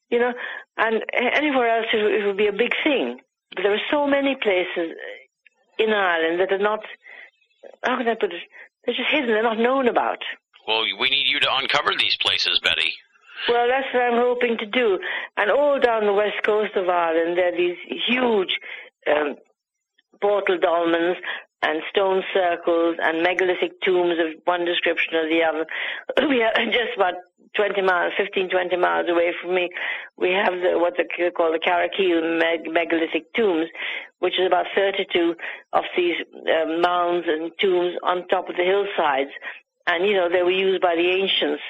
[0.10, 0.34] You know,
[0.78, 3.19] and anywhere else it, would- it would be a big thing.
[3.56, 4.95] But there are so many places
[5.78, 6.80] in Ireland that are not,
[7.84, 8.41] how can I put it,
[8.86, 10.19] they're just hidden, they're not known about.
[10.67, 12.93] Well, we need you to uncover these places, Betty.
[13.49, 14.99] Well, that's what I'm hoping to do.
[15.38, 18.58] And all down the west coast of Ireland, there are these huge
[19.10, 19.36] um,
[20.21, 21.15] portal dolmens
[21.62, 25.65] and stone circles and megalithic tombs of one description or the other.
[26.30, 27.15] We are just about
[27.56, 29.70] 20 miles, 15, 20 miles away from me.
[30.18, 33.68] We have the, what they call the Carrowkeel meg- megalithic tombs,
[34.20, 35.36] which is about 32
[35.74, 39.32] of these uh, mounds and tombs on top of the hillsides.
[39.86, 41.63] And, you know, they were used by the ancients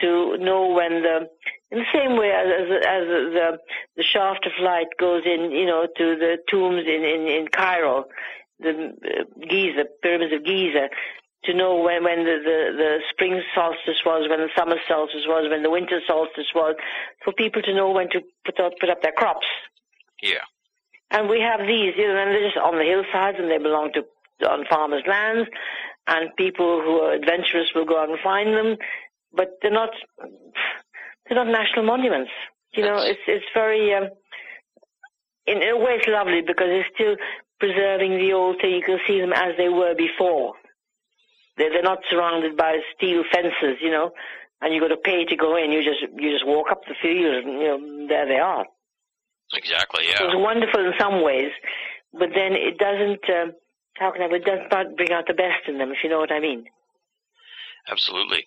[0.00, 1.28] to know when the
[1.70, 3.58] in the same way as as, as the
[3.96, 8.06] the shaft of light goes in, you know, to the tombs in in, in Cairo,
[8.58, 10.88] the uh, Giza pyramids of Giza,
[11.44, 15.48] to know when when the, the the spring solstice was, when the summer solstice was,
[15.50, 16.76] when the winter solstice was,
[17.24, 19.46] for people to know when to put up put up their crops.
[20.22, 20.44] Yeah.
[21.10, 23.90] And we have these, you know, and they're just on the hillsides and they belong
[23.94, 24.04] to
[24.48, 25.48] on farmers' lands,
[26.06, 28.76] and people who are adventurous will go out and find them,
[29.32, 29.90] but they're not
[31.26, 32.30] they're not national monuments.
[32.72, 34.08] You know, it's it's very um,
[35.46, 37.16] in a way it's lovely because it's still
[37.58, 38.72] preserving the old thing.
[38.72, 40.54] You can see them as they were before.
[41.60, 44.12] They're, they're not surrounded by steel fences, you know,
[44.62, 45.70] and you got to pay to go in.
[45.72, 48.64] You just you just walk up the field, and you know there they are.
[49.52, 50.04] Exactly.
[50.08, 50.24] Yeah.
[50.24, 51.52] was wonderful in some ways,
[52.12, 53.28] but then it doesn't.
[53.28, 53.52] Um,
[53.98, 54.34] how can I?
[54.34, 56.64] It doesn't not bring out the best in them, if you know what I mean.
[57.90, 58.46] Absolutely.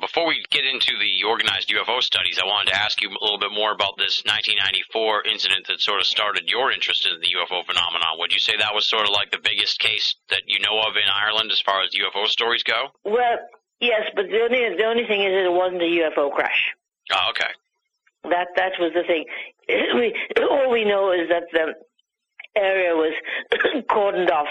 [0.00, 3.38] Before we get into the organized UFO studies, I wanted to ask you a little
[3.38, 7.60] bit more about this 1994 incident that sort of started your interest in the UFO
[7.66, 8.16] phenomenon.
[8.16, 10.96] Would you say that was sort of like the biggest case that you know of
[10.96, 12.96] in Ireland as far as UFO stories go?
[13.04, 13.38] Well,
[13.80, 16.72] yes, but the only the only thing is that it wasn't a UFO crash.
[17.12, 17.52] Oh, okay.
[18.24, 19.26] That that was the thing.
[19.94, 21.74] We, all we know is that the
[22.56, 23.12] area was
[23.88, 24.48] cordoned off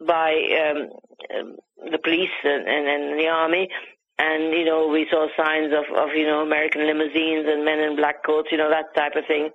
[0.00, 0.88] by um,
[1.36, 1.56] um,
[1.90, 3.68] the police and, and, and the army,
[4.18, 7.96] and you know we saw signs of, of you know American limousines and men in
[7.96, 9.50] black coats, you know that type of thing.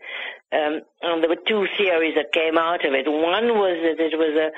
[0.51, 3.07] Um, and there were two theories that came out of it.
[3.07, 4.49] One was that it was a,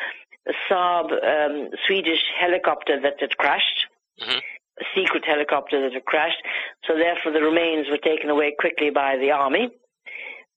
[0.49, 3.85] a Saab um, Swedish helicopter that had crashed.
[4.19, 4.41] Mhm.
[4.79, 6.41] A secret helicopter that had crashed,
[6.87, 9.69] so therefore the remains were taken away quickly by the army.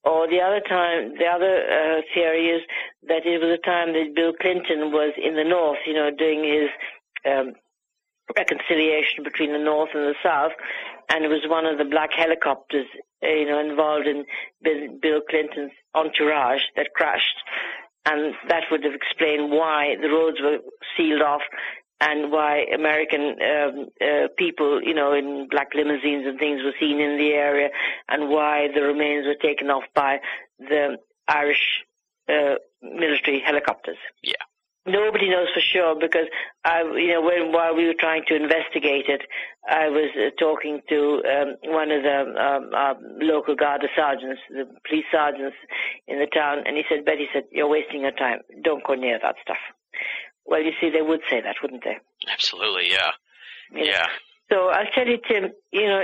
[0.04, 2.62] Or the other time, the other uh, theory is
[3.08, 6.44] that it was a time that Bill Clinton was in the north, you know, doing
[6.44, 6.68] his
[7.24, 7.54] um,
[8.36, 10.52] reconciliation between the north and the south,
[11.10, 12.86] and it was one of the black helicopters,
[13.22, 14.24] uh, you know, involved in
[15.00, 17.38] Bill, Clinton's entourage that crashed,
[18.06, 20.58] and that would have explained why the roads were
[20.96, 21.42] sealed off
[22.00, 27.00] and why American um, uh, people, you know, in black limousines and things were seen
[27.00, 27.68] in the area,
[28.08, 30.18] and why the remains were taken off by
[30.58, 30.96] the
[31.28, 31.84] Irish
[32.28, 33.98] uh, military helicopters.
[34.22, 34.32] Yeah.
[34.86, 36.26] Nobody knows for sure because
[36.64, 39.22] I, you know, when while we were trying to investigate it,
[39.66, 44.66] I was uh, talking to um, one of the um, uh, local Garda sergeants, the
[44.86, 45.56] police sergeants
[46.06, 48.40] in the town, and he said, "Betty said you're wasting your time.
[48.62, 49.56] Don't go near that stuff."
[50.44, 51.96] Well, you see, they would say that, wouldn't they?
[52.30, 52.90] Absolutely.
[52.90, 53.12] Yeah.
[53.70, 53.84] You know?
[53.84, 54.06] Yeah.
[54.52, 56.02] So I'll tell you, Tim, you know,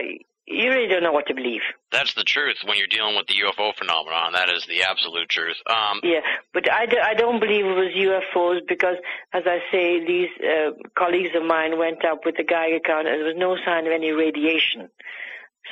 [0.50, 1.62] you really don't know what to believe.
[1.92, 4.32] That's the truth when you're dealing with the UFO phenomenon.
[4.32, 5.56] That is the absolute truth.
[5.66, 6.20] Um, Yeah,
[6.52, 8.96] but I, do, I don't believe it was UFOs because,
[9.32, 13.20] as I say, these uh, colleagues of mine went up with the Geiger counter and
[13.20, 14.88] there was no sign of any radiation.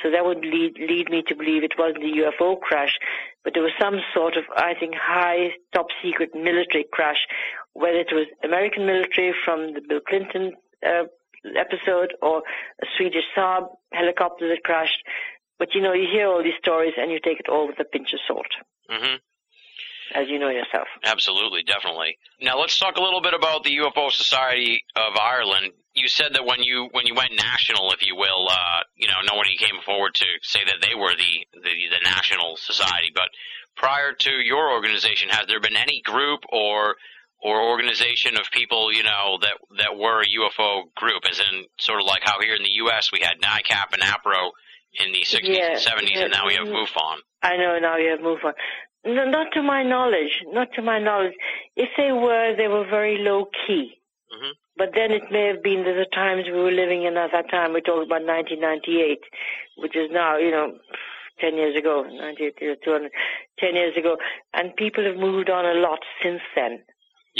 [0.01, 2.97] So that would lead, lead me to believe it wasn't a UFO crash,
[3.43, 7.27] but there was some sort of, I think, high, top secret military crash,
[7.73, 10.53] whether it was American military from the Bill Clinton
[10.85, 11.03] uh,
[11.45, 12.43] episode or
[12.81, 15.03] a Swedish Saab helicopter that crashed.
[15.57, 17.85] But you know, you hear all these stories and you take it all with a
[17.85, 18.47] pinch of salt,
[18.89, 19.15] hmm
[20.13, 20.87] as you know yourself.
[21.03, 22.17] Absolutely, definitely.
[22.41, 25.71] Now let's talk a little bit about the UFO Society of Ireland.
[25.93, 29.21] You said that when you when you went national, if you will, uh, you know,
[29.31, 33.11] nobody came forward to say that they were the, the the national society.
[33.13, 33.29] But
[33.75, 36.95] prior to your organization, has there been any group or
[37.41, 42.01] or organization of people, you know, that that were a UFO group, as in sort
[42.01, 43.11] of like how here in the U.S.
[43.11, 44.51] we had NICAP and APRO
[45.05, 46.67] in the 60s Yeah, and 70s, and now we have.
[46.67, 47.17] MUFON.
[47.41, 48.53] I know now you have MUFON.
[49.05, 50.43] No, not to my knowledge.
[50.47, 51.33] Not to my knowledge.
[51.75, 53.95] If they were, they were very low key.
[54.33, 54.51] Mhm.
[54.75, 57.49] But then it may have been that the times we were living in at that
[57.49, 57.73] time.
[57.73, 59.23] We're talking about 1998,
[59.77, 60.77] which is now, you know,
[61.39, 63.11] 10 years ago, 98, you 200,
[63.59, 64.17] 10 years ago.
[64.53, 66.83] And people have moved on a lot since then.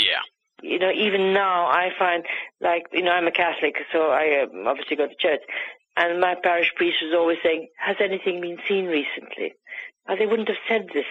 [0.00, 0.22] Yeah.
[0.62, 2.24] you know, even now I find
[2.60, 5.40] like, you know, I'm a Catholic, so I um, obviously go to church.
[5.96, 9.54] And my parish priest was always saying, has anything been seen recently?
[10.08, 11.06] Now, they wouldn't have said this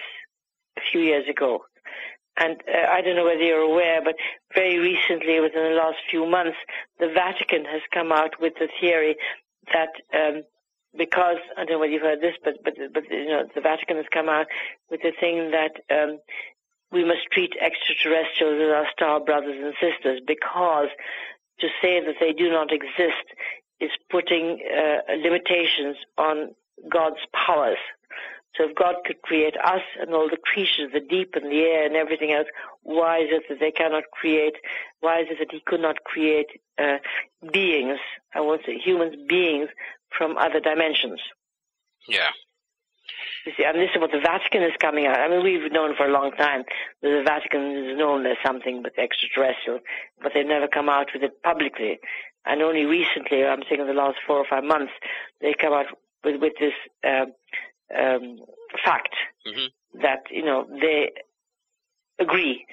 [0.76, 1.60] a few years ago.
[2.38, 4.14] And uh, I don't know whether you're aware, but
[4.54, 6.56] very recently, within the last few months,
[6.98, 9.16] the Vatican has come out with the theory
[9.72, 10.42] that um,
[10.96, 13.96] because I don't know whether you've heard this, but but but you know the Vatican
[13.96, 14.46] has come out
[14.90, 16.18] with the thing that um,
[16.92, 20.88] we must treat extraterrestrials as our star brothers and sisters because
[21.60, 23.26] to say that they do not exist
[23.80, 26.54] is putting uh, limitations on
[26.90, 27.78] God's powers.
[28.56, 31.86] So if God could create us and all the creatures, the deep and the air
[31.86, 32.48] and everything else,
[32.82, 34.54] why is it that they cannot create,
[35.00, 36.98] why is it that he could not create uh,
[37.52, 37.98] beings,
[38.34, 39.68] I won't say humans, beings
[40.16, 41.20] from other dimensions?
[42.08, 42.30] Yeah.
[43.46, 45.18] You see, and this is what the Vatican is coming out.
[45.20, 46.64] I mean, we've known for a long time
[47.02, 49.80] that the Vatican is known as something but extraterrestrial,
[50.22, 51.98] but they've never come out with it publicly.
[52.44, 54.92] And only recently, I'm saying in the last four or five months,
[55.40, 55.86] they come out
[56.24, 57.32] with, with this um,
[57.96, 58.38] um,
[58.84, 59.14] fact
[59.46, 59.68] Mhm.
[60.02, 61.10] that, you know, they
[62.18, 62.66] agree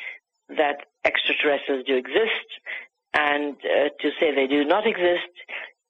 [0.49, 2.47] that extraterrestrials do exist,
[3.13, 5.31] and uh, to say they do not exist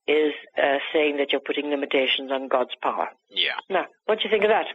[0.07, 3.09] is uh, saying that you're putting limitations on God's power.
[3.29, 3.59] Yeah.
[3.69, 4.67] Now, what do you think of that?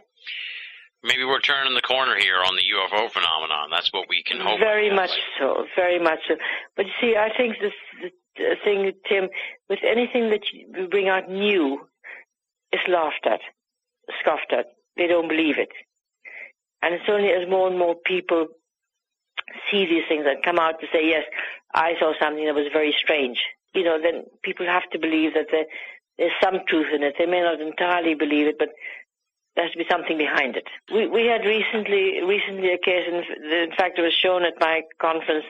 [1.03, 3.69] Maybe we're turning the corner here on the UFO phenomenon.
[3.69, 4.59] That's what we can hope.
[4.59, 6.35] Very much so, very much so.
[6.77, 7.73] But you see, I think this
[8.37, 9.29] the thing, Tim,
[9.69, 11.87] with anything that you bring out new,
[12.71, 13.41] is laughed at,
[14.21, 14.65] scoffed at.
[14.97, 15.69] They don't believe it.
[16.81, 18.47] And it's only as more and more people
[19.71, 21.23] see these things and come out to say, yes,
[21.73, 23.37] I saw something that was very strange.
[23.73, 25.65] You know, then people have to believe that there,
[26.17, 27.15] there's some truth in it.
[27.17, 28.69] They may not entirely believe it, but
[29.55, 30.67] there has to be something behind it.
[30.93, 35.45] We we had recently recently a case, in, fact, it was shown at my conference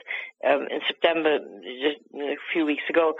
[0.46, 1.38] um, in September,
[1.82, 3.14] just a few weeks ago.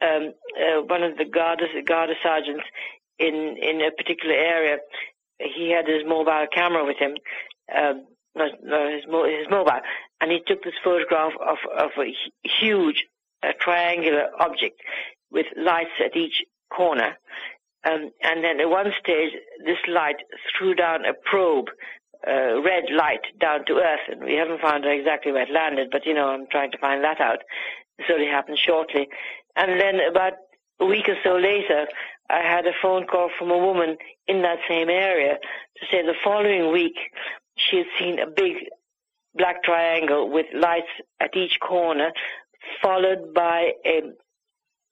[0.00, 2.64] Um, uh, one of the Garda sergeants
[3.18, 4.78] in in a particular area,
[5.38, 7.14] he had his mobile camera with him,
[7.76, 9.80] um, no, no, his mo- his mobile,
[10.20, 12.14] and he took this photograph of of a
[12.60, 13.04] huge
[13.42, 14.80] uh, triangular object
[15.30, 17.16] with lights at each corner.
[17.84, 19.32] Um, and then at one stage,
[19.64, 20.16] this light
[20.56, 21.68] threw down a probe,
[22.26, 26.06] uh, red light down to Earth, and we haven't found exactly where it landed, but
[26.06, 27.38] you know, I'm trying to find that out.
[27.98, 29.08] This only happened shortly.
[29.56, 30.34] And then about
[30.80, 31.86] a week or so later,
[32.30, 35.38] I had a phone call from a woman in that same area
[35.76, 36.96] to say the following week
[37.56, 38.54] she had seen a big
[39.34, 42.12] black triangle with lights at each corner,
[42.82, 44.02] followed by a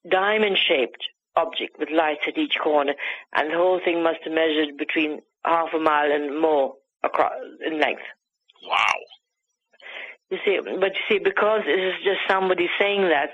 [0.09, 1.02] diamond-shaped
[1.37, 2.94] object with lights at each corner,
[3.35, 7.33] and the whole thing must have measured between half a mile and more across
[7.64, 8.02] in length.
[8.66, 8.94] Wow.
[10.30, 13.30] You see, but you see, because it is just somebody saying that,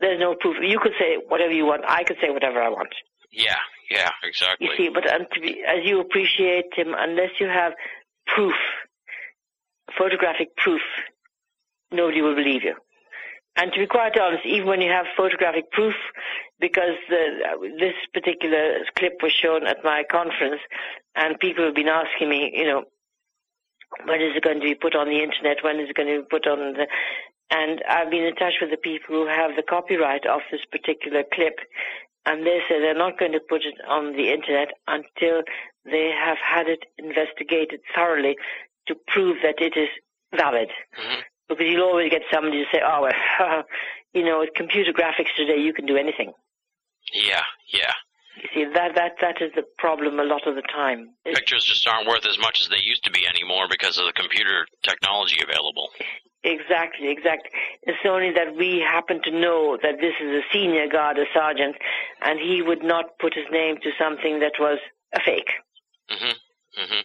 [0.00, 0.56] there's no proof.
[0.60, 1.82] You could say whatever you want.
[1.86, 2.92] I could say whatever I want.
[3.30, 3.54] Yeah.
[3.88, 4.10] Yeah.
[4.24, 4.66] Exactly.
[4.66, 7.72] You see, but to be, as you appreciate him, unless you have
[8.26, 8.54] proof,
[9.96, 10.80] photographic proof,
[11.92, 12.74] nobody will believe you.
[13.56, 15.94] And to be quite honest, even when you have photographic proof,
[16.58, 20.60] because the, this particular clip was shown at my conference,
[21.14, 22.84] and people have been asking me, you know,
[24.04, 25.58] when is it going to be put on the internet?
[25.62, 26.86] When is it going to be put on the?
[27.50, 31.22] And I've been in touch with the people who have the copyright of this particular
[31.34, 31.58] clip,
[32.24, 35.42] and they say they're not going to put it on the internet until
[35.84, 38.36] they have had it investigated thoroughly
[38.86, 39.90] to prove that it is
[40.34, 40.70] valid.
[40.96, 41.22] Mhm.
[41.54, 43.64] Because you'll always get somebody to say, "Oh, well,
[44.12, 46.32] you know, with computer graphics today, you can do anything."
[47.12, 47.42] Yeah,
[47.72, 47.92] yeah.
[48.36, 51.10] You see, that that that is the problem a lot of the time.
[51.24, 54.12] Pictures just aren't worth as much as they used to be anymore because of the
[54.12, 55.88] computer technology available.
[56.44, 57.50] Exactly, exactly.
[57.82, 61.76] It's only that we happen to know that this is a senior guard, a sergeant,
[62.20, 64.78] and he would not put his name to something that was
[65.14, 65.52] a fake.
[66.10, 66.34] Mhm.
[66.78, 67.04] Mhm.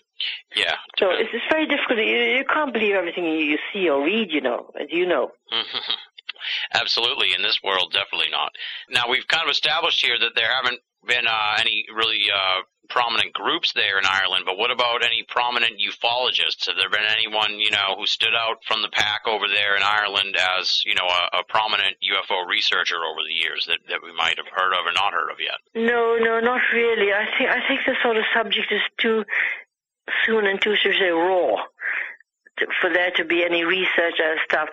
[0.55, 0.75] Yeah.
[0.97, 1.99] So it's, it's very difficult.
[1.99, 5.31] You, you can't believe everything you, see or read, you know, as you know.
[6.73, 8.51] Absolutely, in this world, definitely not.
[8.89, 13.33] Now we've kind of established here that there haven't been uh, any really uh, prominent
[13.33, 14.43] groups there in Ireland.
[14.45, 16.67] But what about any prominent ufologists?
[16.67, 19.83] Have there been anyone you know who stood out from the pack over there in
[19.83, 24.13] Ireland as you know a, a prominent UFO researcher over the years that that we
[24.15, 25.59] might have heard of or not heard of yet?
[25.75, 27.13] No, no, not really.
[27.13, 29.23] I think I think the sort of subject is too
[30.25, 31.55] soon and too, should say, raw
[32.59, 34.69] to, for there to be any research and stuff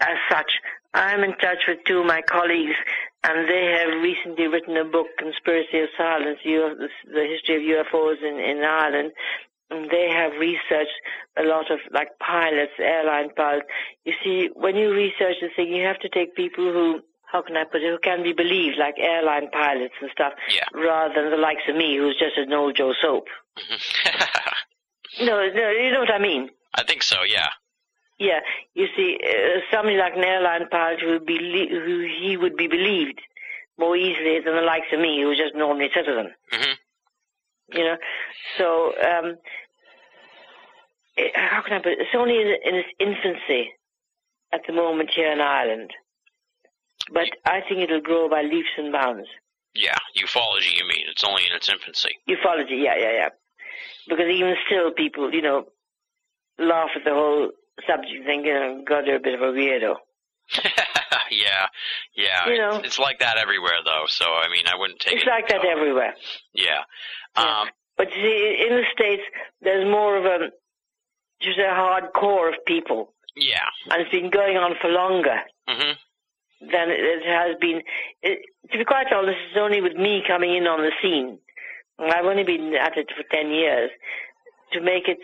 [0.00, 0.52] as such.
[0.92, 2.76] I'm in touch with two of my colleagues,
[3.24, 8.22] and they have recently written a book, Conspiracy of Silence, U- the history of UFOs
[8.22, 9.10] in, in Ireland.
[9.70, 10.92] And they have researched
[11.36, 13.66] a lot of like pilots, airline pilots.
[14.04, 17.56] You see, when you research the thing, you have to take people who, how can
[17.56, 20.64] I put it, who can be believed, like airline pilots and stuff, Yeah.
[20.74, 23.24] rather than the likes of me, who's just an old Joe Soap.
[25.20, 26.50] No, no, you know what I mean.
[26.74, 27.16] I think so.
[27.26, 27.48] Yeah.
[28.18, 28.40] Yeah,
[28.74, 32.68] you see, uh, somebody like an airline pilot who would be who he would be
[32.68, 33.20] believed
[33.76, 36.32] more easily than the likes of me, who's just an ordinary citizen.
[36.52, 36.74] Mhm.
[37.72, 37.96] You know,
[38.56, 39.36] so um,
[41.16, 41.98] it, how can I put it?
[42.00, 43.72] It's only in, in its infancy
[44.52, 45.90] at the moment here in Ireland,
[47.12, 49.28] but I think it'll grow by leaps and bounds.
[49.74, 49.98] Yeah.
[50.16, 50.76] Ufology.
[50.78, 51.06] You mean?
[51.10, 52.10] It's only in its infancy.
[52.28, 53.28] Ufology, yeah, yeah, yeah.
[54.08, 55.66] Because even still, people, you know,
[56.58, 57.50] laugh at the whole
[57.86, 59.96] subject, think, you know, God, you're a bit of a weirdo.
[61.30, 61.66] yeah.
[62.16, 62.48] Yeah.
[62.48, 62.80] You know.
[62.84, 64.04] It's like that everywhere, though.
[64.08, 65.28] So I mean, I wouldn't take It's it.
[65.28, 66.14] like that so- everywhere.
[66.52, 66.80] Yeah.
[67.36, 67.60] Yeah.
[67.62, 69.22] Um, But you see, in the States,
[69.62, 70.50] there's more of a,
[71.40, 73.66] just a hardcore of people, yeah.
[73.90, 75.96] and it's been going on for longer Mhm.
[76.60, 77.82] than it it has been.
[78.22, 78.40] It,
[78.72, 81.38] to be quite honest, it's only with me coming in on the scene.
[81.98, 83.90] I've only been at it for 10 years
[84.72, 85.18] to make it,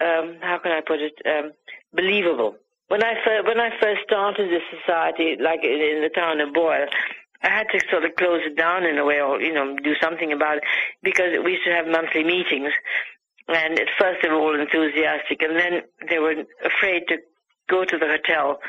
[0.00, 1.52] um, how can I put it, um,
[1.92, 2.56] believable.
[2.88, 6.52] When I, fir- when I first started this society, like in, in the town of
[6.52, 6.86] Boyle,
[7.42, 9.94] I had to sort of close it down in a way or, you know, do
[10.00, 10.64] something about it
[11.02, 12.72] because we used to have monthly meetings.
[13.48, 17.18] And at first they were all enthusiastic and then they were afraid to
[17.68, 18.60] go to the hotel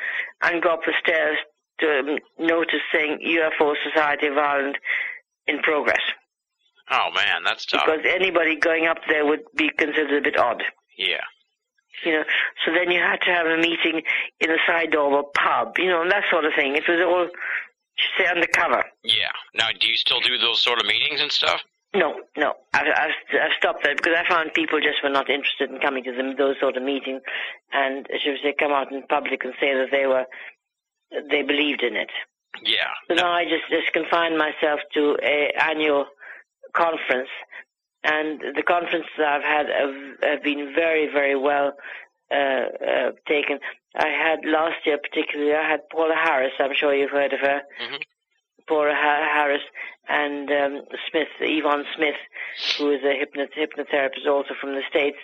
[0.41, 1.37] and go up the stairs
[1.79, 4.77] to um, notice saying UFO Society of Ireland
[5.47, 6.01] in progress.
[6.91, 7.83] Oh man, that's tough.
[7.85, 10.63] Because anybody going up there would be considered a bit odd.
[10.97, 11.21] yeah.
[12.03, 12.23] You know,
[12.65, 14.01] so then you had to have a meeting
[14.41, 16.75] in a side door of a pub, you know, and that sort of thing.
[16.75, 17.27] It was all,
[17.95, 18.83] should say, undercover.
[19.01, 19.31] Yeah.
[19.53, 21.61] Now, do you still do those sort of meetings and stuff?
[21.95, 25.71] No, no, I've, I've, I've stopped that because I found people just were not interested
[25.71, 27.21] in coming to them, those sort of meetings,
[27.71, 30.25] and should say, come out in public and say that they were,
[31.31, 32.11] they believed in it.
[32.61, 32.91] Yeah.
[33.07, 36.05] So now I just just confine myself to a annual
[36.75, 37.29] conference,
[38.03, 41.73] and the conferences I've had have, have been very very well
[42.31, 43.59] uh, uh, taken.
[43.95, 45.53] I had last year particularly.
[45.53, 46.53] I had Paola Harris.
[46.59, 47.61] I'm sure you've heard of her.
[47.81, 48.01] Mhm.
[48.67, 49.61] Paola ha- Harris
[50.09, 52.15] and um, Smith, Yvonne Smith,
[52.77, 55.17] who is a hypnot- hypnotherapist also from the states,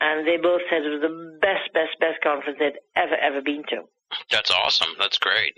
[0.00, 3.64] and they both said it was the best, best, best conference they'd ever ever been
[3.70, 3.82] to.
[4.30, 4.90] That's awesome.
[4.98, 5.56] That's great.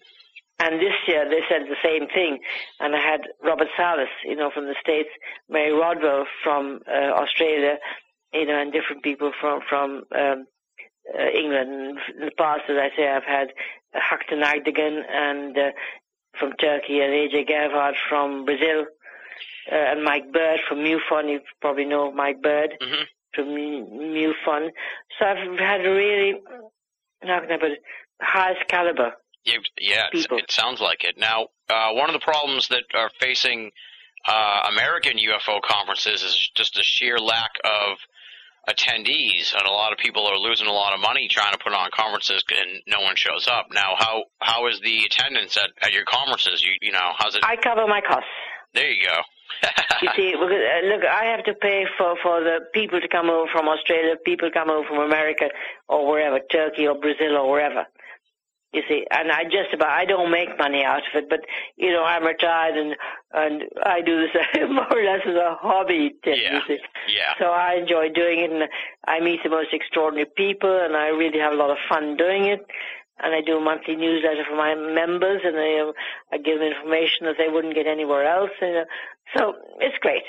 [0.59, 2.39] And this year they said the same thing.
[2.81, 5.11] And I had Robert Salas, you know, from the States,
[5.49, 7.77] Mary Rodwell from uh, Australia,
[8.33, 10.47] you know, and different people from, from um,
[11.15, 11.99] uh, England.
[12.19, 13.49] In the past, as I say, I've had
[13.95, 15.71] Haktan Akdogan and uh,
[16.39, 18.87] from Turkey and AJ Gevaerd from Brazil.
[19.71, 23.03] Uh, and Mike Bird from MUFON, you probably know Mike Bird hmm
[23.35, 24.71] from MUFON.
[25.19, 26.41] So I've had a really,
[27.23, 27.83] how can I put it,
[28.23, 29.13] highest caliber
[29.79, 30.39] Yeah, People.
[30.39, 31.17] it sounds like it.
[31.19, 33.71] Now, uh, one of the problems that are facing
[34.27, 37.99] uh, American UFO conferences is just the sheer lack of
[38.69, 41.73] attendees, and a lot of people are losing a lot of money trying to put
[41.73, 43.69] on conferences, and no one shows up.
[43.73, 46.63] Now, how how is the attendance at, at your conferences?
[46.63, 47.45] You you know, how's it?
[47.45, 48.29] I cover my costs.
[48.75, 49.21] there you go.
[50.03, 53.51] You see, uh, look, I have to pay for, for the people to come over
[53.51, 55.49] from Australia, people come over from America
[55.89, 57.87] or wherever, Turkey or Brazil or wherever.
[58.77, 61.41] You see, and I just about I don't make money out of it, but
[61.77, 62.95] you know I'm retired and
[63.33, 64.37] and I do this
[64.68, 66.14] more or less as a hobby.
[66.22, 66.55] Tim, Yeah.
[66.55, 66.79] You see.
[67.09, 67.33] Yeah.
[67.39, 68.64] So I enjoy doing it, and
[69.07, 72.45] I meet the most extraordinary people, and I really have a lot of fun doing
[72.45, 72.66] it.
[73.18, 75.93] And I do a monthly newsletter for my members, and I, uh,
[76.33, 78.51] I give them information that they wouldn't get anywhere else.
[78.61, 78.85] And, uh,
[79.35, 80.24] so it's great.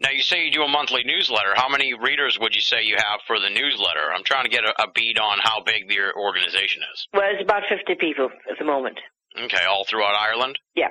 [0.00, 1.52] Now you say you do a monthly newsletter.
[1.54, 4.12] How many readers would you say you have for the newsletter?
[4.14, 7.08] I'm trying to get a, a beat on how big your organization is.
[7.12, 8.98] Well, it's about 50 people at the moment.
[9.38, 10.58] Okay, all throughout Ireland.
[10.74, 10.88] Yeah.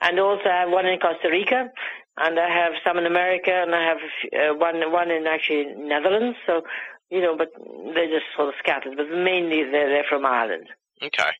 [0.00, 1.70] And also I have one in Costa Rica,
[2.18, 3.98] and I have some in America, and I have
[4.32, 6.36] uh, one one in actually Netherlands.
[6.46, 6.62] So,
[7.10, 7.48] you know, but
[7.94, 8.96] they're just sort of scattered.
[8.96, 10.68] But mainly they're, they're from Ireland.
[11.02, 11.30] Okay.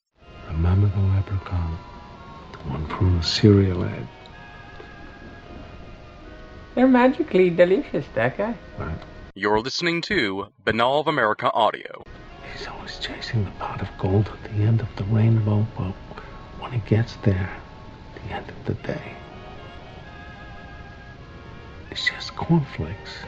[0.48, 1.78] Remember the leprechaun?
[2.52, 3.22] The one from the
[6.76, 8.54] They're magically delicious, that guy.
[8.76, 8.98] Right?
[9.34, 12.04] You're listening to Binnall of America Audio.
[12.52, 15.94] He's always chasing the pot of gold at the end of the rainbow, but
[16.60, 17.50] when he gets there,
[18.14, 19.14] the end of the day,
[21.90, 23.24] it's just cornflakes.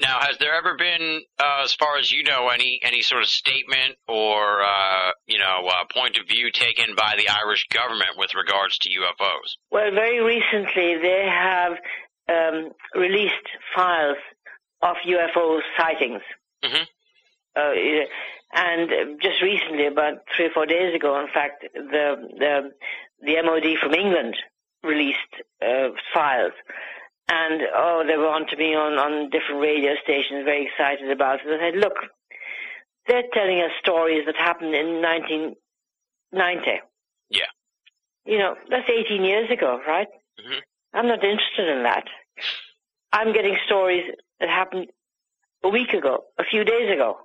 [0.00, 3.28] Now, has there ever been, uh, as far as you know, any any sort of
[3.28, 8.34] statement or uh, you know uh, point of view taken by the Irish government with
[8.34, 9.56] regards to UFOs?
[9.70, 11.76] Well, very recently they have
[12.34, 14.18] um, released files
[14.82, 16.22] of UFO sightings.
[16.64, 16.86] Mhm.
[17.56, 18.04] Uh,
[18.52, 22.06] and just recently, about three or four days ago, in fact, the
[22.42, 22.70] the
[23.22, 24.36] the MOD from England
[24.82, 26.52] released uh, files,
[27.28, 31.40] and oh, they were on to me on on different radio stations, very excited about
[31.44, 31.48] it.
[31.60, 31.96] I said, look,
[33.06, 36.80] they're telling us stories that happened in 1990.
[37.30, 37.44] Yeah.
[38.24, 40.08] You know, that's 18 years ago, right?
[40.40, 40.60] Mhm.
[40.92, 42.04] I'm not interested in that.
[43.12, 44.04] I'm getting stories
[44.38, 44.86] that happened
[45.62, 47.18] a week ago, a few days ago.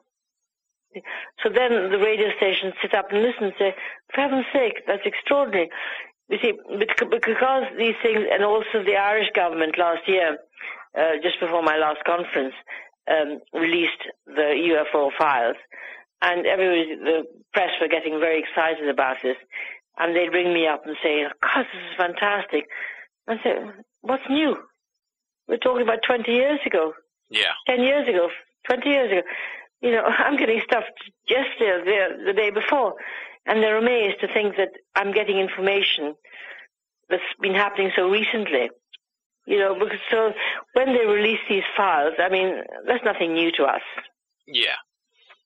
[1.43, 3.76] So then the radio stations sit up and listen and say,
[4.13, 5.70] for heaven's sake, that's extraordinary.
[6.30, 10.38] You see, because these things, and also the Irish government last year,
[10.97, 12.53] uh, just before my last conference,
[13.09, 14.55] um, released the
[14.93, 15.57] UFO files,
[16.22, 19.36] and everybody, the press were getting very excited about this,
[19.99, 22.66] and they'd ring me up and say, God, this is fantastic.
[23.28, 24.58] I said, what's new?
[25.48, 26.94] We're talking about 20 years ago.
[27.30, 27.54] Yeah.
[27.68, 28.30] 10 years ago,
[28.68, 29.22] 20 years ago.
[29.82, 30.84] You know, I'm getting stuff
[31.28, 32.96] yesterday, the, the day before,
[33.46, 36.16] and they're amazed to think that I'm getting information
[37.10, 38.70] that's been happening so recently.
[39.48, 40.34] You know, because so
[40.74, 43.82] when they release these files, I mean, that's nothing new to us.
[44.48, 44.74] Yeah.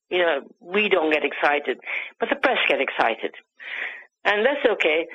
[0.10, 1.80] You know, we don't get excited,
[2.18, 3.32] but the press get excited.
[4.24, 5.06] And that's okay.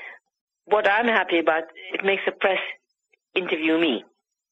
[0.67, 2.59] What I'm happy about, it makes the press
[3.35, 4.05] interview me,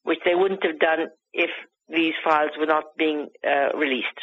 [0.03, 1.51] which they wouldn't have done if
[1.89, 4.21] these files were not being uh, released.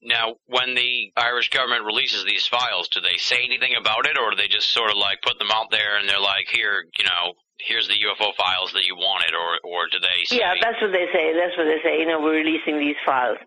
[0.00, 4.30] Now, when the Irish government releases these files, do they say anything about it, or
[4.30, 7.04] do they just sort of like put them out there and they're like, here, you
[7.04, 10.38] know, here's the UFO files that you wanted, or or do they say?
[10.38, 11.34] Yeah, that's what they say.
[11.34, 11.98] That's what they say.
[11.98, 13.38] You know, we're releasing these files,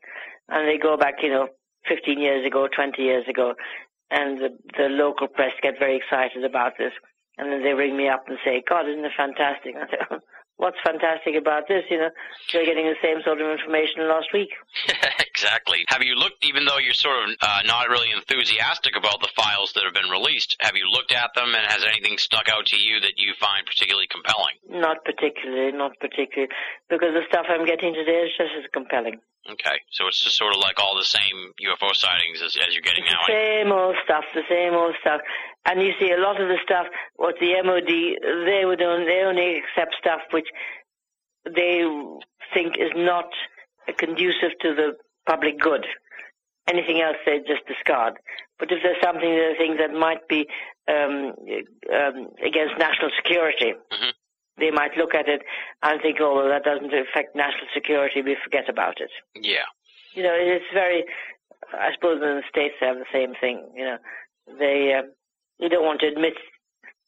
[0.50, 1.48] and they go back, you know,
[1.88, 3.54] 15 years ago, 20 years ago,
[4.10, 6.92] and the, the local press get very excited about this,
[7.42, 9.98] and then they ring me up and say, "God, isn't it fantastic?" I say,
[10.58, 12.12] "What's fantastic about this?" You know,
[12.54, 14.54] they're getting the same sort of information last week.
[15.20, 15.84] exactly.
[15.90, 19.74] Have you looked, even though you're sort of uh, not really enthusiastic about the files
[19.74, 22.78] that have been released, have you looked at them and has anything stuck out to
[22.78, 24.56] you that you find particularly compelling?
[24.70, 26.54] Not particularly, not particularly,
[26.90, 29.18] because the stuff I'm getting today is just as compelling.
[29.50, 32.86] Okay, so it's just sort of like all the same UFO sightings as, as you're
[32.86, 33.26] getting now.
[33.26, 35.22] Same old stuff, the same old stuff.
[35.66, 36.88] And you see a lot of the stuff,
[37.18, 37.88] what the MOD,
[38.48, 40.48] they would only, they only accept stuff which
[41.46, 41.84] they
[42.54, 43.30] think is not
[43.98, 44.94] conducive to the
[45.28, 45.86] public good.
[46.68, 48.14] Anything else they just discard.
[48.60, 50.48] But if there's something they think that might be
[50.88, 51.34] um,
[51.94, 54.14] um, against national security, Mhm.
[54.58, 55.42] they might look at it
[55.84, 59.12] and think, oh, well, that doesn't affect national security, we forget about it.
[59.36, 59.66] Yeah.
[60.14, 61.06] You know, it's very,
[61.74, 63.98] I suppose in the States they have the same thing, you know.
[64.60, 65.04] They, uh,
[65.62, 66.34] they don't want to admit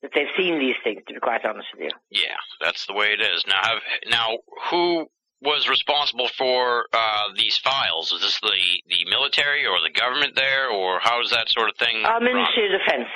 [0.01, 1.91] that they've seen these things, to be quite honest with you.
[2.11, 3.43] Yeah, that's the way it is.
[3.47, 3.79] Now, have
[4.09, 4.37] now
[4.69, 5.07] who
[5.41, 8.11] was responsible for uh, these files?
[8.13, 8.51] Is this the
[8.87, 12.03] the military or the government there, or how is that sort of thing?
[12.05, 12.23] Our run?
[12.23, 13.09] Ministry of Defence.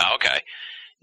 [0.00, 0.40] Oh, okay.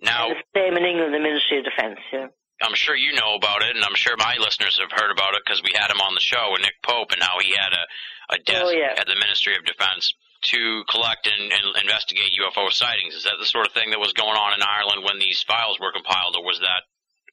[0.01, 2.27] Now, The same in England, the Ministry of Defence, yeah.
[2.61, 5.41] I'm sure you know about it, and I'm sure my listeners have heard about it
[5.45, 8.35] because we had him on the show with Nick Pope, and how he had a,
[8.35, 8.95] a desk Oh, yeah.
[8.97, 13.15] at the Ministry of Defense to collect and, and investigate UFO sightings.
[13.15, 15.79] Is that the sort of thing that was going on in Ireland when these files
[15.79, 16.81] were compiled, or was that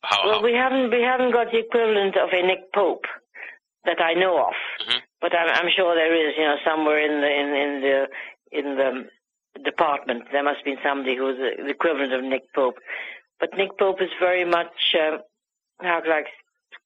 [0.03, 0.25] how?
[0.27, 3.05] Well, how we haven't we haven't got the equivalent of a Nick Pope
[3.85, 5.01] that I know of, Mhm.
[5.21, 8.09] but I'm, I'm sure there is, you know, somewhere in the in, in the
[8.51, 10.25] in the department.
[10.33, 12.79] There must been somebody who was the equivalent of Nick Pope.
[13.39, 15.19] But Nick Pope is very much, uh,
[15.83, 16.23] how could I,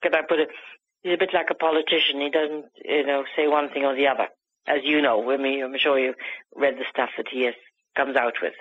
[0.02, 0.48] could I put it?
[1.02, 2.20] He's a bit like a politician.
[2.20, 4.26] He doesn't, you know, say one thing or the other.
[4.66, 6.16] As you know, I mean, I'm sure you've
[6.54, 7.54] read the stuff that he has,
[7.96, 8.54] comes out with.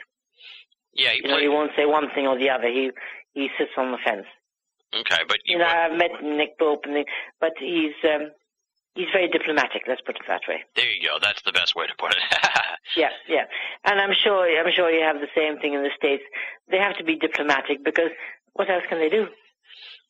[0.94, 2.68] Yeah, he You know, he won't say one thing or the other.
[2.68, 2.92] He
[3.34, 4.26] he sits on the fence.
[4.94, 7.06] okay, but You know, I've met Nick Pope, and the,
[7.40, 8.32] but he's um,
[8.96, 9.84] he's very diplomatic.
[9.88, 10.64] Let's put it that way.
[10.76, 11.18] there you go.
[11.22, 12.24] That's the best way to put it.
[12.98, 13.46] Yeah, yeah.
[13.86, 16.24] And I'm sure I'm sure you have the same thing in the states.
[16.72, 18.10] They have to be diplomatic because
[18.54, 19.28] what else can they do?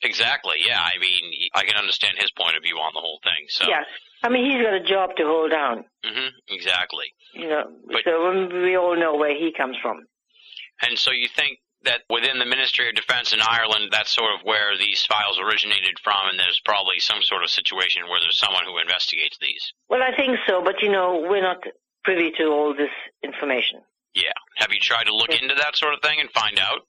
[0.02, 0.56] exactly.
[0.66, 3.48] Yeah, I mean, I can understand his point of view on the whole thing.
[3.50, 3.68] So.
[3.68, 3.84] Yeah.
[4.24, 5.86] I mean, he's got a job to hold down.
[6.04, 7.06] hmm Exactly.
[7.34, 10.06] You know, But- so we all know where he comes from.
[10.82, 14.42] And so you think that within the Ministry of Defense in Ireland, that's sort of
[14.44, 18.66] where these files originated from, and there's probably some sort of situation where there's someone
[18.66, 19.74] who investigates these.
[19.88, 21.64] Well, I think so, but you know, we're not
[22.04, 22.92] privy to all this
[23.24, 23.82] information.
[24.14, 24.34] Yeah.
[24.58, 26.82] Have you tried to look into that sort of thing and find out?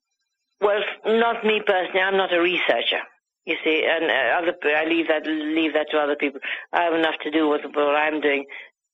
[0.60, 2.00] Well, not me personally.
[2.00, 3.02] I'm not a researcher.
[3.46, 6.40] You see, and uh, other I leave that leave that to other people.
[6.72, 8.44] I have enough to do with what I'm doing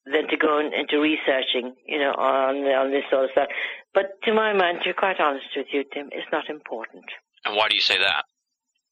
[0.06, 3.48] than to go in, into researching, you know, on on this sort of stuff.
[3.92, 7.04] But to my mind, to be quite honest with you, Tim, it's not important
[7.44, 8.24] And why do you say that?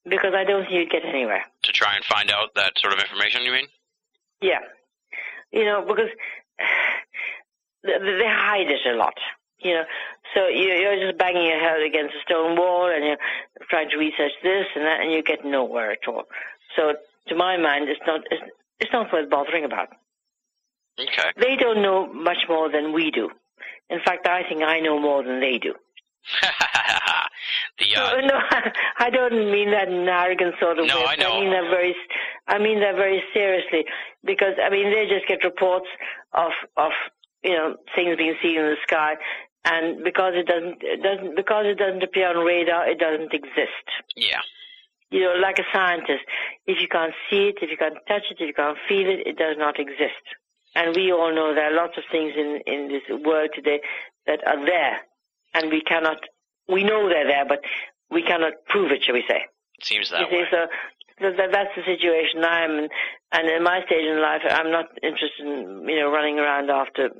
[0.08, 1.44] because I don't think you'd get anywhere.
[1.62, 3.66] To try and find out that sort of information, you mean?
[4.40, 4.60] Yeah,
[5.52, 6.10] you know, because
[7.82, 9.14] they hide it a lot.
[9.64, 9.84] You know,
[10.34, 13.16] so you- you're just banging your head against a stone wall, and you're
[13.70, 16.24] trying to research this and that, and you get nowhere at all.
[16.76, 16.94] So,
[17.28, 18.42] to my mind, it's not it's,
[18.80, 19.88] it's not worth bothering about.
[21.00, 21.30] Okay.
[21.36, 23.30] They don't know much more than we do.
[23.90, 25.74] In fact, I think I know more than they do.
[27.78, 28.38] the uh, no,
[28.98, 31.06] I don't mean that in an arrogant sort of No, way.
[31.10, 31.32] I know.
[31.32, 31.96] I mean that very,
[32.48, 33.84] I mean that very seriously
[34.24, 35.86] because I mean they just get reports
[36.32, 36.92] of of
[37.42, 39.16] you know things being seen in the sky,
[39.64, 43.86] and because it doesn't it doesn't because it doesn't appear on radar, it doesn't exist.
[44.16, 44.40] yeah.
[45.10, 46.24] You know, like a scientist,
[46.66, 49.24] if you can't see it, if you can't touch it, if you can't feel it,
[49.26, 50.24] it does not exist.
[50.74, 53.80] And we all know there are lots of things in in this world today
[54.26, 54.98] that are there,
[55.54, 56.18] and we cannot.
[56.68, 57.60] We know they're there, but
[58.10, 59.42] we cannot prove it, shall we say?
[59.78, 60.44] It seems that see, way.
[60.50, 60.66] so
[61.18, 62.88] th- that's the situation I am in.
[63.32, 67.10] And in my stage in life, I'm not interested in, you know, running around after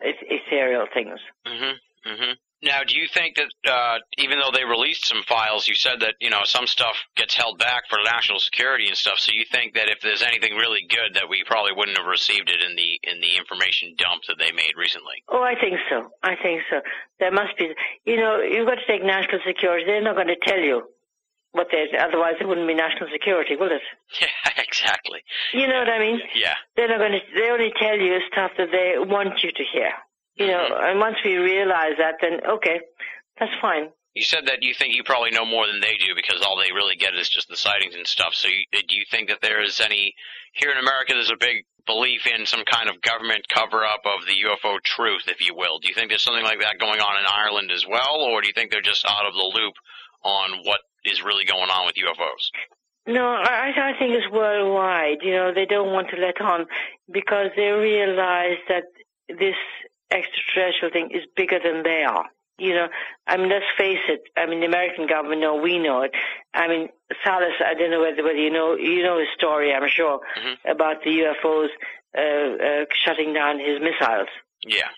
[0.00, 1.18] ethereal things.
[1.46, 1.78] Mhm.
[2.06, 2.36] Mhm.
[2.62, 6.14] Now, do you think that uh, even though they released some files, you said that
[6.20, 9.18] you know some stuff gets held back for national security and stuff.
[9.18, 12.48] So you think that if there's anything really good, that we probably wouldn't have received
[12.48, 15.22] it in the in the information dump that they made recently.
[15.28, 16.10] Oh, I think so.
[16.22, 16.80] I think so.
[17.20, 17.74] There must be,
[18.04, 19.84] you know, you've got to take national security.
[19.84, 20.88] They're not going to tell you
[21.56, 23.82] what there's, otherwise it wouldn't be national security, will it?
[24.20, 25.20] Yeah, exactly.
[25.52, 26.20] You know what I mean?
[26.34, 26.54] Yeah.
[26.76, 29.90] They're not going to, they only tell you stuff that they want you to hear.
[30.36, 30.84] You know, mm-hmm.
[30.84, 32.80] and once we realize that, then okay,
[33.40, 33.88] that's fine.
[34.12, 36.72] You said that you think you probably know more than they do because all they
[36.72, 38.34] really get is just the sightings and stuff.
[38.34, 40.14] So you, do you think that there is any
[40.52, 41.12] here in America?
[41.12, 45.24] There's a big belief in some kind of government cover up of the UFO truth,
[45.28, 45.78] if you will.
[45.78, 48.48] Do you think there's something like that going on in Ireland as well, or do
[48.48, 49.74] you think they're just out of the loop
[50.24, 52.50] on what is really going on with UFOs?
[53.08, 55.18] No, I, I think it's worldwide.
[55.22, 56.66] You know, they don't want to let on
[57.10, 58.84] because they realize that
[59.28, 59.54] this
[60.10, 62.26] extraterrestrial thing is bigger than they are.
[62.58, 62.88] You know,
[63.26, 64.22] I mean, let's face it.
[64.36, 66.12] I mean, the American government know we know it.
[66.54, 66.88] I mean,
[67.22, 69.74] Salas, I don't know whether whether you know you know his story.
[69.74, 70.56] I'm sure Mhm.
[70.70, 71.68] about the UFOs
[72.16, 74.28] uh, uh, shutting down his missiles
[74.64, 74.88] Yeah.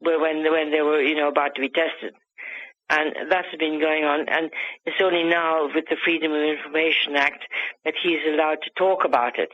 [0.00, 2.14] when when they were you know about to be tested,
[2.90, 4.28] and that's been going on.
[4.28, 4.50] And
[4.84, 7.44] it's only now with the Freedom of Information Act
[7.84, 9.50] that he's allowed to talk about it.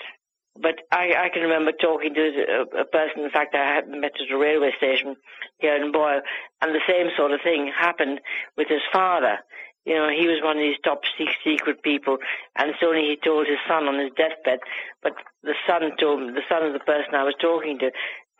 [0.60, 3.22] But I, I can remember talking to a, person.
[3.22, 5.14] In fact, I met at a railway station
[5.58, 6.20] here in Boyle,
[6.60, 8.20] and the same sort of thing happened
[8.56, 9.38] with his father.
[9.84, 11.02] You know, he was one of these top
[11.46, 12.18] secret people,
[12.56, 14.58] and it's only he told his son on his deathbed.
[15.00, 15.12] But
[15.44, 17.90] the son told me, the son of the person I was talking to,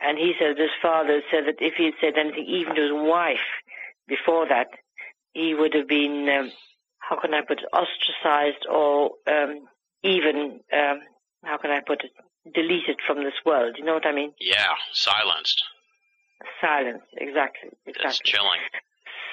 [0.00, 2.92] and he said his father said that if he had said anything even to his
[2.92, 3.46] wife
[4.08, 4.68] before that,
[5.32, 6.50] he would have been, um,
[6.98, 9.68] how can I put it, ostracized or um,
[10.02, 11.00] even, um,
[11.44, 12.10] how can I put it,
[12.54, 13.76] deleted from this world.
[13.78, 14.32] You know what I mean?
[14.40, 14.74] Yeah.
[14.92, 15.62] Silenced.
[16.60, 18.32] Silenced, exactly, That's exactly.
[18.32, 18.60] chilling.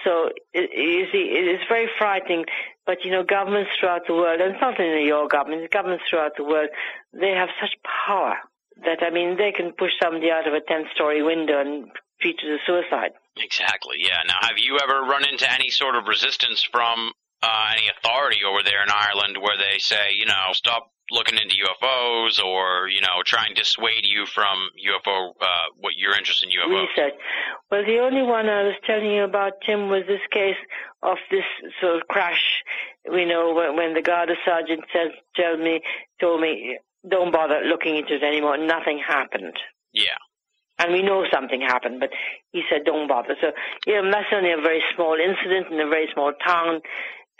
[0.04, 2.46] So it, you see, it is very frightening.
[2.86, 6.34] But you know, governments throughout the world, and it's not only your government, governments throughout
[6.38, 6.70] the world,
[7.14, 7.72] they have such
[8.08, 8.38] power
[8.84, 11.88] that I mean, they can push somebody out of a ten-story window and
[12.22, 13.12] treat it as suicide.
[13.38, 13.98] Exactly.
[14.00, 14.24] Yeah.
[14.28, 17.12] Now, have you ever run into any sort of resistance from
[17.44, 21.56] uh, any authority over there in Ireland where they say, you know, stop looking into
[21.56, 25.46] UFOs or, you know, try and dissuade you from UFO, uh,
[25.78, 26.88] what your interest in UFOs?
[26.88, 27.14] Research.
[27.70, 30.58] Well, the only one I was telling you about, Tim, was this case
[31.04, 31.44] of this
[31.82, 32.64] sort of crash.
[33.12, 35.82] We know when, when the Garda sergeant says, told me,
[36.20, 38.58] told me, don't bother looking into it anymore.
[38.58, 39.58] Nothing happened.
[39.94, 40.18] Yeah.
[40.78, 42.10] And we know something happened, but
[42.52, 43.36] he said, don't bother.
[43.40, 43.52] So,
[43.88, 46.82] you know, that's only a very small incident in a very small town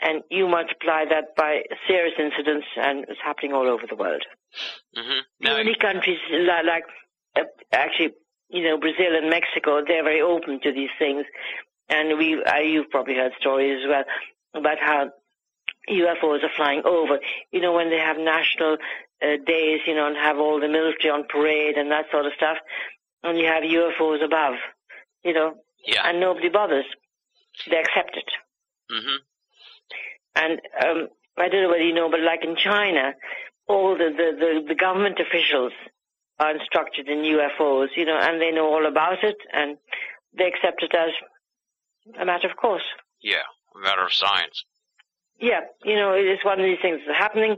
[0.00, 4.22] and you multiply that by serious incidents, and it's happening all over the world.
[4.96, 5.20] Mm-hmm.
[5.40, 6.84] The only countries like, like
[7.36, 8.12] uh, actually,
[8.50, 11.24] you know, Brazil and Mexico, they're very open to these things,
[11.88, 14.04] and we, uh, you've probably heard stories as well
[14.54, 15.10] about how
[15.90, 17.18] UFOs are flying over.
[17.50, 18.76] You know, when they have national
[19.22, 22.32] uh, days, you know, and have all the military on parade and that sort of
[22.36, 22.58] stuff,
[23.28, 24.54] and you have UFOs above,
[25.24, 25.54] you know,
[25.86, 26.08] yeah.
[26.08, 26.84] and nobody bothers.
[27.70, 28.30] They accept it.
[28.92, 29.16] Mm-hmm.
[30.36, 31.08] And um,
[31.38, 33.14] I don't know whether you know, but like in China,
[33.68, 35.72] all the, the, the, the government officials
[36.38, 39.78] are instructed in UFOs, you know, and they know all about it, and
[40.36, 41.10] they accept it as
[42.20, 42.84] a matter of course.
[43.22, 44.64] Yeah, a matter of science.
[45.40, 47.56] Yeah, you know, it's one of these things that's happening.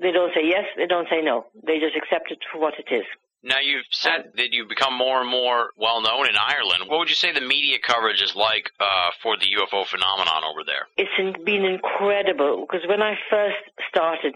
[0.00, 1.46] They don't say yes, they don't say no.
[1.66, 3.04] They just accept it for what it is.
[3.42, 6.84] Now you've said that you've become more and more well known in Ireland.
[6.88, 10.60] What would you say the media coverage is like uh, for the UFO phenomenon over
[10.64, 10.86] there?
[10.98, 13.56] It's been incredible because when I first
[13.88, 14.34] started,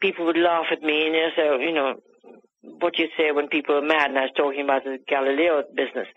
[0.00, 1.94] people would laugh at me and you know, so you know
[2.80, 6.08] what you say when people are mad, and I was talking about the Galileo business.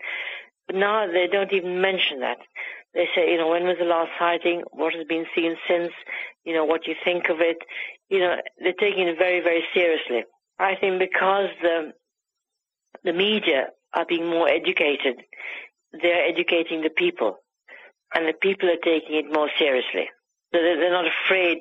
[0.66, 2.38] But now they don't even mention that.
[2.94, 4.62] They say, you know, when was the last sighting?
[4.72, 5.92] What has been seen since?
[6.44, 7.58] You know, what do you think of it?
[8.08, 10.24] You know, they're taking it very, very seriously.
[10.58, 11.92] I think because the
[13.04, 15.22] the media are being more educated.
[15.92, 17.38] They're educating the people,
[18.14, 20.08] and the people are taking it more seriously.
[20.52, 21.58] So they're not afraid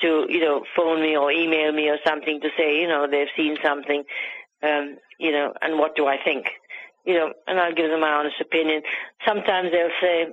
[0.00, 3.28] to, you know, phone me or email me or something to say, you know, they've
[3.36, 4.04] seen something,
[4.62, 6.46] um, you know, and what do I think?
[7.04, 8.82] You know, and I'll give them my honest opinion.
[9.26, 10.26] Sometimes they'll say,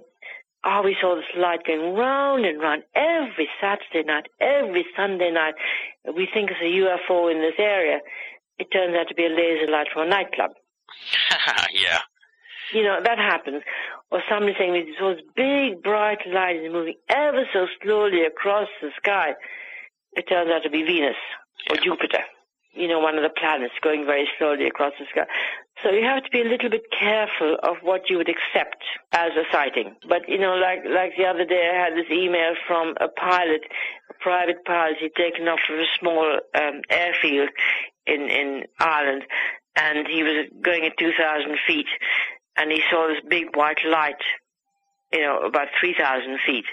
[0.64, 5.56] oh, we saw this light going round and round every Saturday night, every Sunday night.
[6.06, 8.00] We think it's a UFO in this area
[8.60, 10.52] it turns out to be a laser light from a nightclub.
[11.74, 12.00] yeah.
[12.74, 13.64] You know, that happens.
[14.12, 18.68] Or somebody saying we saw this big bright light is moving ever so slowly across
[18.82, 19.34] the sky.
[20.14, 21.16] It turns out to be Venus
[21.70, 22.24] or Jupiter.
[22.74, 25.26] You know, one of the planets going very slowly across the sky.
[25.84, 29.32] So you have to be a little bit careful of what you would accept as
[29.36, 29.96] a sighting.
[30.08, 33.62] But, you know, like, like the other day I had this email from a pilot,
[34.10, 37.50] a private pilot he'd taken off from a small um, airfield
[38.08, 39.24] in, in Ireland
[39.76, 41.88] and he was going at 2,000 feet
[42.56, 44.22] and he saw this big white light,
[45.14, 46.66] you know, about 3,000 feet.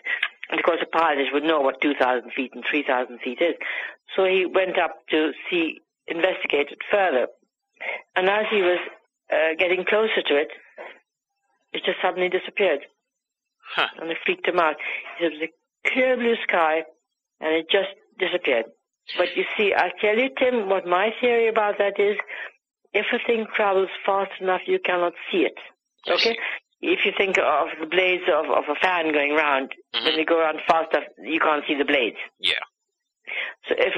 [0.50, 3.54] And of course the pilot would know what 2,000 feet and 3,000 feet is.
[4.16, 7.28] So he went up to see, investigate it further.
[8.16, 8.78] And as he was
[9.32, 10.48] uh, getting closer to it,
[11.72, 12.80] it just suddenly disappeared.
[13.74, 13.88] Huh.
[14.00, 14.76] And it freaked him out.
[15.18, 16.84] He said, it was a clear blue sky
[17.40, 18.66] and it just disappeared.
[19.18, 22.16] But you see, I'll tell you, Tim, what my theory about that is,
[22.92, 25.58] if a thing travels fast enough, you cannot see it.
[26.08, 26.36] Okay?
[26.80, 30.04] If you think of the blades of, of a fan going round, Mhm.
[30.04, 32.16] when they go around fast enough, you can't see the blades.
[32.38, 32.60] Yeah.
[33.68, 33.94] So if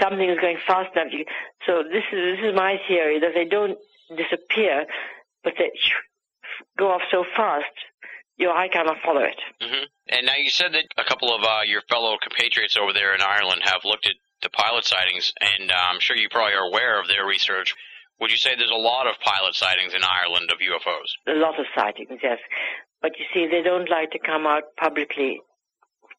[0.00, 1.24] something is going fast enough, you,
[1.66, 3.78] so this is this is my theory that they don't
[4.14, 4.86] disappear,
[5.42, 5.70] but they
[6.78, 7.72] go off so fast,
[8.36, 9.40] your eye cannot follow it.
[9.60, 13.14] hmm And now you said that a couple of uh, your fellow compatriots over there
[13.14, 16.66] in Ireland have looked at the pilot sightings, and uh, I'm sure you probably are
[16.66, 17.74] aware of their research.
[18.20, 21.34] Would you say there's a lot of pilot sightings in Ireland of UFOs?
[21.34, 22.38] A lot of sightings, yes,
[23.00, 25.40] but you see, they don't like to come out publicly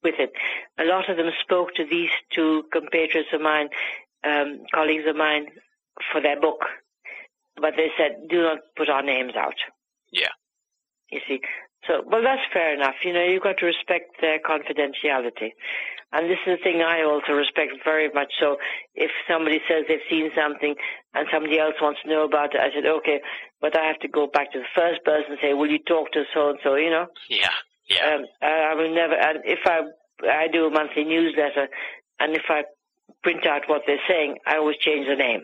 [0.03, 0.32] with it.
[0.80, 3.70] A lot of them spoke to these two compatriots of mine,
[4.24, 5.47] um, colleagues of mine,
[6.11, 6.61] for their book,
[7.59, 9.55] but they said, do not put our names out.
[10.11, 10.32] Yeah.
[11.11, 11.41] You see,
[11.88, 12.95] so well, that's fair enough.
[13.03, 15.51] You know, you've got to respect their confidentiality,
[16.12, 18.32] and this is the thing I also respect very much.
[18.39, 18.57] So,
[18.95, 20.76] if somebody says they've seen something
[21.14, 23.22] and somebody else wants to know about it, I said, okay,
[23.62, 26.12] but I have to go back to the first person and say, will you talk
[26.14, 26.76] to so and so?
[26.76, 27.07] You know.
[27.30, 27.53] Yeah.
[27.89, 28.16] Yeah.
[28.16, 29.14] Um, I, I will never.
[29.14, 29.82] And if I
[30.28, 31.68] I do a monthly newsletter,
[32.20, 32.64] and if I
[33.24, 35.41] print out what they're saying, I always change the name,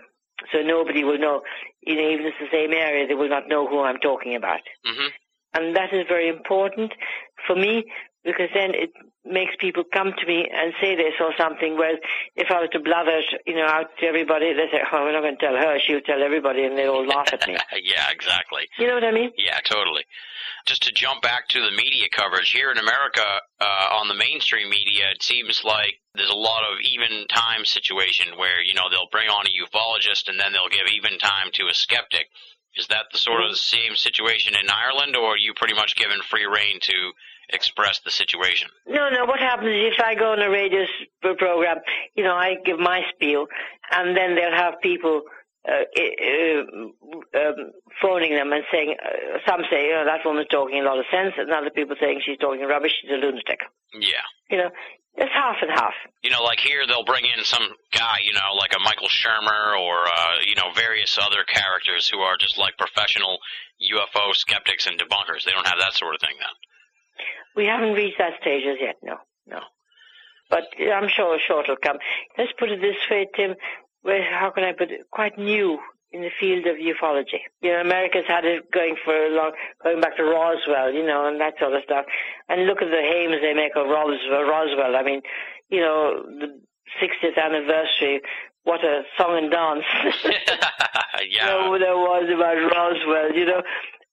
[0.52, 1.42] so nobody will know.
[1.82, 4.36] You know, even if it's the same area, they will not know who I'm talking
[4.36, 4.62] about.
[4.86, 5.10] hmm
[5.54, 6.92] And that is very important
[7.48, 7.86] for me
[8.26, 8.90] because then it
[9.24, 11.78] makes people come to me and say they saw something.
[11.78, 12.02] Whereas
[12.36, 15.14] if I was to blather it, you know, out to everybody, they say, "Oh, we're
[15.14, 17.54] not going to tell her; she'll tell everybody," and they all laugh at me.
[17.86, 18.66] yeah, exactly.
[18.78, 19.32] You know what I mean?
[19.38, 20.04] Yeah, totally.
[20.66, 23.26] Just to jump back to the media coverage here in America,
[23.62, 28.38] uh, on the mainstream media, it seems like there's a lot of even time situation
[28.38, 31.70] where you know they'll bring on a ufologist and then they'll give even time to
[31.70, 32.28] a skeptic.
[32.76, 35.96] Is that the sort of the same situation in Ireland, or are you pretty much
[35.96, 37.14] given free reign to
[37.50, 38.70] express the situation?
[38.88, 39.26] No, no.
[39.26, 40.86] What happens is if I go on a radio
[41.22, 41.78] program,
[42.16, 43.48] you know, I give my spiel,
[43.92, 45.24] and then they'll have people
[45.68, 47.72] uh, uh, um,
[48.02, 51.34] phoning them and saying, uh, some say, oh, that woman's talking a lot of sense,
[51.38, 53.62] and other people saying she's talking rubbish, she's a lunatic.
[53.94, 54.26] Yeah.
[54.50, 54.70] You know,
[55.16, 55.94] it's half and half.
[56.24, 59.80] You know, like here they'll bring in some guy, you know, like a Michael Shermer
[59.80, 63.40] or uh, you know various other characters who are just like professional
[63.80, 65.46] UFO skeptics and debunkers.
[65.46, 66.56] They don't have that sort of thing then.
[67.56, 69.60] We haven't reached that stage as yet, no, no.
[70.50, 71.98] But I'm sure sure it'll come.
[72.38, 73.56] Let's put it this way, Tim.
[74.04, 75.02] Well, how can I put it?
[75.12, 75.80] Quite new
[76.12, 77.42] in the field of ufology.
[77.62, 79.52] You know, America's had it going for a long,
[79.84, 82.06] going back to Roswell, you know, and that sort of stuff.
[82.48, 84.44] And look at the hymns they make of Roswell.
[84.44, 84.96] Roswell.
[84.96, 85.22] I mean,
[85.70, 86.62] you know, the
[87.02, 88.22] 60th anniversary.
[88.64, 89.86] What a song and dance.
[91.30, 91.46] yeah.
[91.46, 93.62] know, there was about Roswell, you know.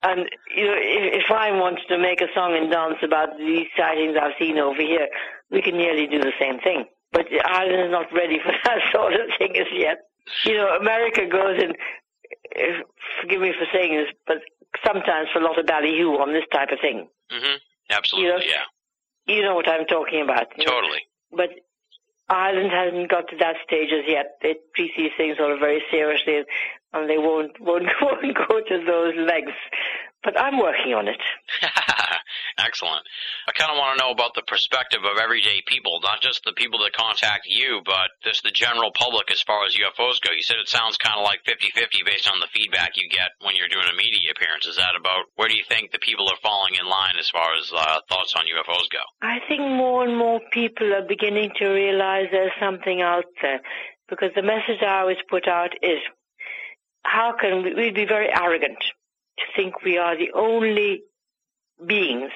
[0.05, 3.67] And, you know, if, if I wanted to make a song and dance about these
[3.77, 5.09] sightings I've seen over here,
[5.51, 6.85] we can nearly do the same thing.
[7.13, 9.99] But Ireland is not ready for that sort of thing as yet.
[10.45, 11.73] You know, America goes in,
[12.57, 12.81] eh,
[13.21, 14.39] forgive me for saying this, but
[14.85, 17.09] sometimes for a lot of ballyhoo on this type of thing.
[17.31, 17.57] Mhm.
[17.91, 18.27] Absolutely.
[18.27, 19.35] You know, yeah.
[19.35, 20.47] You know what I'm talking about.
[20.57, 20.73] you know.
[20.73, 21.01] Totally.
[21.31, 21.51] But
[22.33, 24.39] Ireland hasn't got to that stage as yet.
[24.43, 26.45] They treat these things of very seriously,
[26.93, 29.53] and they won't won't won't go to those lengths.
[30.24, 31.20] But I'm working on it.
[32.59, 33.05] Excellent.
[33.49, 36.53] I kind of want to know about the perspective of everyday people, not just the
[36.53, 40.33] people that contact you, but just the general public as far as UFOs go.
[40.33, 43.57] You said it sounds kind of like 50-50 based on the feedback you get when
[43.57, 44.67] you're doing a media appearance.
[44.67, 47.57] Is that about where do you think the people are falling in line as far
[47.57, 49.05] as uh, thoughts on UFOs go?
[49.23, 53.61] I think more and more people are beginning to realize there's something out there,
[54.09, 55.99] because the message I always put out is,
[57.05, 58.79] how can we, we'd be very arrogant
[59.39, 61.03] to think we are the only
[61.87, 62.30] beings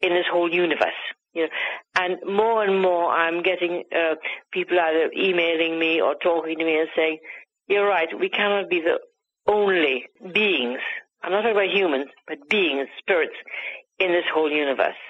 [0.00, 1.00] in this whole universe.
[1.32, 1.48] You know,
[1.96, 4.16] and more and more I'm getting uh,
[4.52, 7.18] people either emailing me or talking to me and saying,
[7.68, 8.08] "You're right.
[8.18, 8.98] We cannot be the
[9.46, 10.80] only beings.
[11.22, 13.36] I'm not talking about humans, but beings, spirits,
[13.98, 15.00] in this whole universe.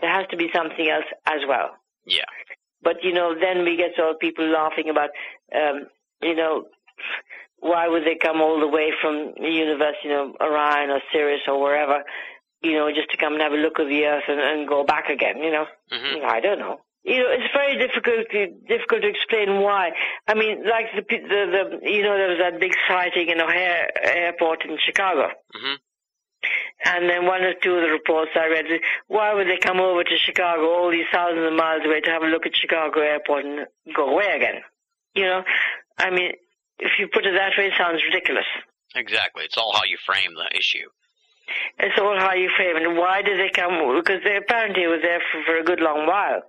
[0.00, 2.24] There has to be something else as well." Yeah.
[2.82, 5.10] But you know, then we get sort of people laughing about,
[5.54, 5.86] um,
[6.20, 6.64] you know,
[7.60, 11.42] why would they come all the way from the universe, you know, Orion or Sirius
[11.46, 12.02] or wherever,
[12.62, 14.84] you know, just to come and have a look at the Earth and, and go
[14.84, 15.66] back again, you know?
[15.92, 16.24] Mhm.
[16.24, 16.80] I don't know.
[17.02, 19.92] You know, it's very difficult to, difficult to explain why.
[20.28, 21.40] I mean, like the, the,
[21.80, 25.28] the, you know, there was that big sighting in O'Hare Airport in Chicago.
[25.56, 25.76] Mhm.
[26.84, 28.64] And then one or two of the reports I read,
[29.08, 32.22] why would they come over to Chicago, all these thousands of miles away, to have
[32.22, 34.62] a look at Chicago Airport and go away again?
[35.14, 35.44] You know,
[35.98, 36.32] I mean,
[36.78, 38.46] if you put it that way, it sounds ridiculous.
[38.94, 39.44] Exactly.
[39.44, 40.88] It's all how you frame the issue.
[41.78, 42.96] It's all how you frame it.
[42.96, 43.74] Why did they come?
[43.96, 46.42] Because they apparently were there for, for a good long while.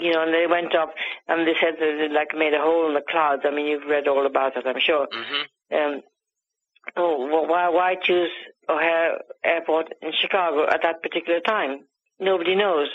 [0.00, 0.94] You know, and they went up
[1.26, 3.42] and they said that they like made a hole in the clouds.
[3.44, 5.08] I mean, you've read all about it, I'm sure.
[5.12, 5.42] Mhm.
[5.76, 6.02] Um,
[6.96, 8.30] oh, wh- why why choose
[8.68, 11.84] O'Hare Airport in Chicago at that particular time?
[12.20, 12.88] Nobody knows.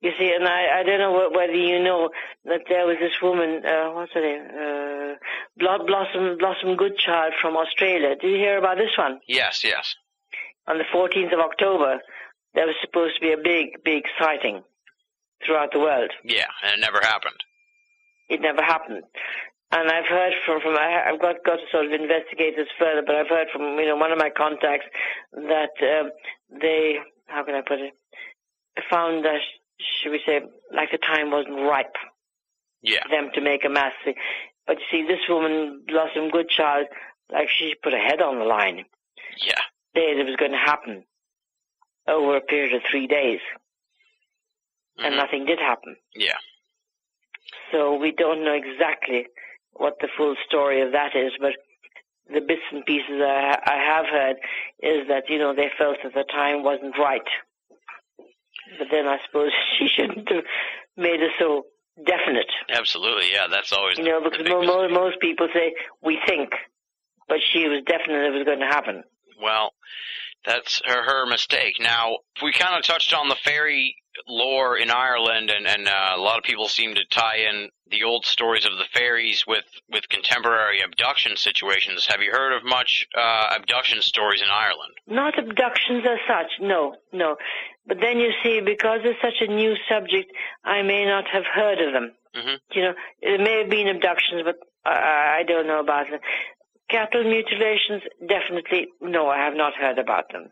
[0.00, 2.10] You see, and I I don't know wh- whether you know
[2.44, 3.64] that there was this woman.
[3.64, 4.44] Uh, what's her name?
[4.62, 5.14] Uh,
[5.58, 8.14] Blo- Blossom Blossom Goodchild from Australia.
[8.16, 9.20] Did you hear about this one?
[9.26, 9.94] Yes, yes.
[10.68, 12.00] On the 14th of October,
[12.54, 14.62] there was supposed to be a big, big sighting
[15.44, 16.10] throughout the world.
[16.24, 17.36] Yeah, and it never happened.
[18.28, 19.02] It never happened.
[19.72, 23.14] And I've heard from, from I've got, got to sort of investigate this further, but
[23.16, 24.86] I've heard from, you know, one of my contacts
[25.32, 26.10] that um,
[26.60, 26.96] they,
[27.26, 27.92] how can I put it,
[28.90, 29.40] found that,
[30.02, 30.40] should we say,
[30.74, 31.94] like the time wasn't ripe
[32.82, 33.02] Yeah.
[33.02, 33.92] for them to make a mass.
[34.66, 36.86] But you see, this woman, Blossom Goodchild,
[37.32, 38.84] like she put her head on the line.
[39.44, 39.60] Yeah.
[39.96, 41.04] Said it was going to happen
[42.06, 43.40] over a period of three days,
[44.98, 45.16] and Mhm.
[45.16, 45.96] nothing did happen.
[46.14, 46.36] Yeah.
[47.72, 49.26] So we don't know exactly
[49.72, 51.54] what the full story of that is, but
[52.28, 54.36] the bits and pieces I, I have heard
[54.80, 57.26] is that, you know, they felt that the time wasn't right.
[58.78, 60.44] But then I suppose she shouldn't have
[60.96, 61.66] made it so
[62.04, 63.32] definite, Absolutely.
[63.32, 66.50] Yeah, that's always you know, because the big mo- mo- most people say, we think,
[67.28, 69.02] but she was definite it was going to happen.
[69.42, 69.72] Well,
[70.44, 71.74] that's her, her mistake.
[71.80, 73.96] Now, we kind of touched on the fairy
[74.28, 78.02] lore in Ireland, and and uh, a lot of people seem to tie in the
[78.04, 82.06] old stories of the fairies with with contemporary abduction situations.
[82.06, 84.94] Have you heard of much uh, abduction stories in Ireland?
[85.06, 87.36] Not abductions as such, no, no.
[87.86, 90.32] But then you see, because it's such a new subject,
[90.64, 92.12] I may not have heard of them.
[92.34, 92.58] Mhm.
[92.72, 96.20] You know, it may have been abductions, but I, I don't know about them.
[96.88, 100.50] Cattle mutilations, definitely, no, I have not heard about them.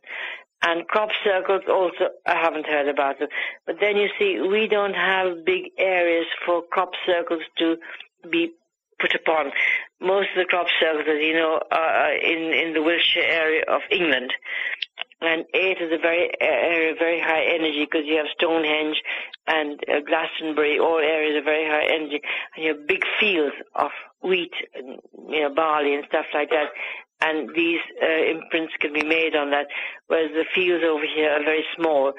[0.62, 3.28] And crop circles also, I haven't heard about them.
[3.66, 7.76] But then you see, we don't have big areas for crop circles to
[8.30, 8.53] be
[8.99, 9.53] put upon.
[10.01, 13.82] Most of the crop circles, as you know, are in, in the Wiltshire area of
[13.91, 14.32] England.
[15.20, 18.96] And eight is a very area very high energy because you have Stonehenge
[19.46, 22.20] and uh, Glastonbury, all areas of very high energy,
[22.54, 23.90] and you have big fields of
[24.22, 24.98] wheat, and,
[25.28, 26.68] you know, barley and stuff like that.
[27.20, 29.68] And these uh, imprints can be made on that,
[30.08, 32.12] whereas the fields over here are very small,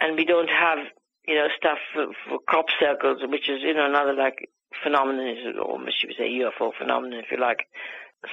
[0.00, 0.78] and we don't have,
[1.26, 4.48] you know, stuff for, for crop circles, which is, you know, another like
[4.82, 7.66] phenomenon, almost you would say UFO phenomenon, if you like.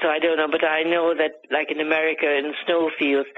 [0.02, 3.30] So I don't know, but I know that, like in America, in snowfields,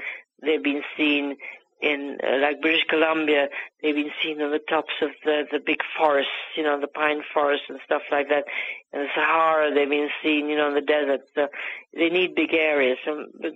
[0.42, 1.36] they've been seen
[1.80, 3.48] in uh, like British Columbia,
[3.82, 7.22] they've been seen on the tops of the the big forests, you know, the pine
[7.34, 8.44] forests and stuff like that.
[8.92, 11.20] In the Sahara, they've been seen, you know, in the desert.
[11.34, 11.48] So
[11.94, 12.98] they need big areas.
[13.04, 13.52] So, but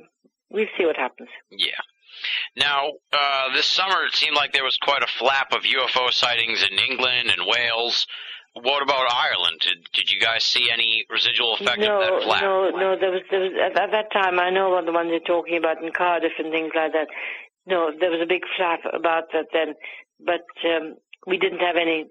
[0.51, 1.31] we'll see what happens.
[1.51, 1.81] Yeah.
[2.57, 6.63] Now, uh, this summer it seemed like there was quite a flap of UFO sightings
[6.63, 8.07] in England and Wales.
[8.55, 9.61] What about Ireland?
[9.61, 12.43] Did, did you guys see any residual effect no, of that flap?
[12.43, 12.97] no, no.
[12.99, 14.41] There was, there was at, at that time.
[14.41, 17.07] I know what the ones you're talking about in Cardiff and things like that.
[17.67, 19.75] No, there was a big flap about that then,
[20.19, 20.97] but um,
[21.27, 22.07] we didn't have any.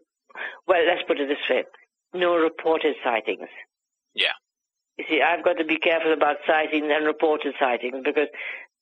[0.66, 1.66] Well, let's put it this way:
[2.14, 3.50] no reported sightings.
[4.14, 4.38] Yeah.
[4.98, 8.28] You see, I've got to be careful about sightings and reported sightings because,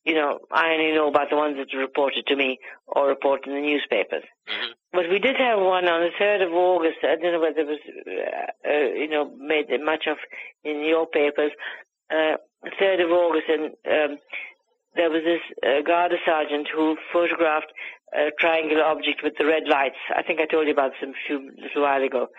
[0.08, 3.47] you know, I only know about the ones that are reported to me or reported
[3.49, 4.24] in the newspapers.
[4.47, 4.70] Mhm.
[4.93, 6.99] But we did have one on the 3rd of August.
[7.03, 10.18] I don't know whether it was, uh, uh, you know, made much of
[10.64, 11.51] in your papers.
[12.10, 12.38] Uh,
[12.80, 14.18] 3rd of August, and um,
[14.95, 17.72] there was this uh, Garda sergeant who photographed
[18.14, 19.99] a triangular object with the red lights.
[20.16, 22.30] I think I told you about this a few little while ago.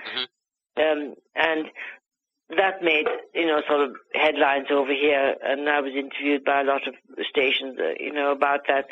[0.79, 1.67] Um, and
[2.57, 6.65] that made, you know, sort of headlines over here, and I was interviewed by a
[6.65, 6.95] lot of
[7.29, 8.87] stations, uh, you know, about that.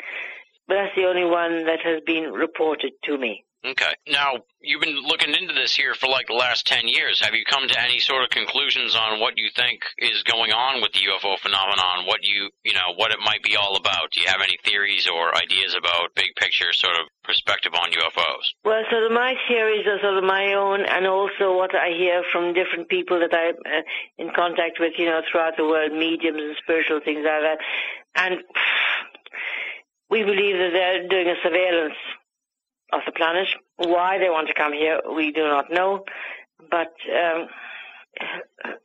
[0.67, 3.45] But that's the only one that has been reported to me.
[3.65, 3.93] Okay.
[4.07, 7.19] Now, you've been looking into this here for like the last 10 years.
[7.23, 10.81] Have you come to any sort of conclusions on what you think is going on
[10.81, 12.05] with the UFO phenomenon?
[12.05, 14.11] What you, you know, what it might be all about?
[14.11, 18.45] Do you have any theories or ideas about big picture sort of perspective on UFOs?
[18.63, 22.23] Well, sort of my theories are sort of my own, and also what I hear
[22.31, 23.81] from different people that I'm uh,
[24.17, 27.57] in contact with, you know, throughout the world, mediums and spiritual things like that.
[28.15, 28.43] And
[30.09, 31.97] we believe that they're doing a surveillance
[32.93, 33.47] of the planet.
[33.77, 36.03] Why they want to come here, we do not know.
[36.71, 37.47] But um,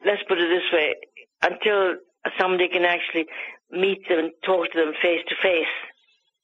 [0.04, 0.94] let's put it this way:
[1.42, 1.96] until
[2.38, 3.26] somebody can actually
[3.70, 5.74] meet them and talk to them face to face,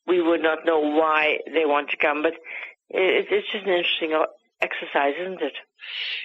[0.06, 2.22] we would not know why they want to come.
[2.22, 2.34] But
[2.88, 4.26] it, it's just an interesting uh,
[4.60, 5.54] exercise, isn't it?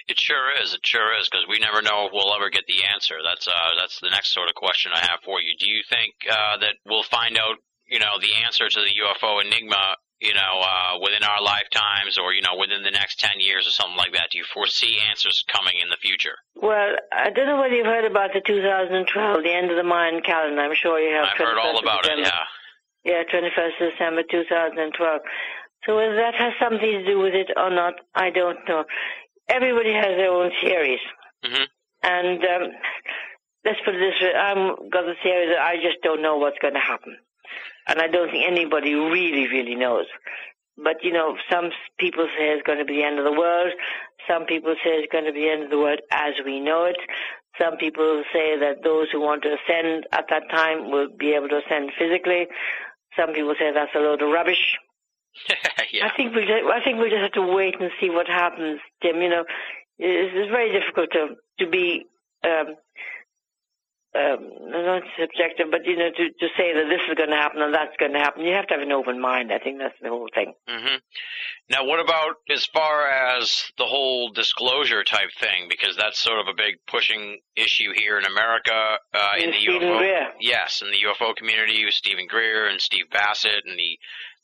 [0.08, 0.74] It sure is.
[0.74, 3.16] It sure is because we never know if we'll ever get the answer.
[3.22, 5.54] That's uh, that's the next sort of question I have for you.
[5.58, 7.56] Do you think uh, that we'll find out,
[7.86, 12.32] you know, the answer to the UFO enigma, you know, uh, within our lifetimes or
[12.32, 14.32] you know within the next ten years or something like that?
[14.32, 16.36] Do you foresee answers coming in the future?
[16.56, 19.04] Well, I don't know whether you've heard about the 2012,
[19.44, 20.62] the end of the Mayan calendar.
[20.62, 21.28] I'm sure you have.
[21.32, 22.18] I've heard all about it.
[22.18, 22.42] Yeah.
[23.04, 25.20] Yeah, 21st of December 2012.
[25.84, 28.84] So whether that has something to do with it or not, I don't know.
[29.48, 31.04] Everybody has their own theories.
[31.44, 31.68] Mhm.
[32.02, 32.72] And um,
[33.64, 36.58] let's put it this way, I've got the theory that I just don't know what's
[36.60, 37.16] going to happen.
[37.86, 40.06] And I don't think anybody really, really knows.
[40.76, 43.72] But, you know, some people say it's going to be the end of the world.
[44.28, 46.84] Some people say it's going to be the end of the world as we know
[46.84, 46.96] it.
[47.60, 51.48] Some people say that those who want to ascend at that time will be able
[51.48, 52.48] to ascend physically.
[53.16, 54.76] Some people say that's a load of rubbish.
[55.92, 56.06] yeah.
[56.06, 58.80] I think we just, I think we just have to wait and see what happens,
[59.02, 59.20] Tim.
[59.20, 59.44] You know,
[59.98, 62.06] it's, it's very difficult to to be
[62.44, 62.74] um,
[64.14, 67.60] um, not subjective, but you know, to to say that this is going to happen
[67.60, 68.44] and that's going to happen.
[68.44, 69.52] You have to have an open mind.
[69.52, 70.54] I think that's the whole thing.
[70.68, 70.96] hmm
[71.68, 75.66] Now, what about as far as the whole disclosure type thing?
[75.68, 79.82] Because that's sort of a big pushing issue here in America uh, in the Steven
[79.82, 79.98] UFO.
[79.98, 80.28] Greer.
[80.40, 83.98] Yes, in the UFO community with Steven Greer and Steve Bassett and the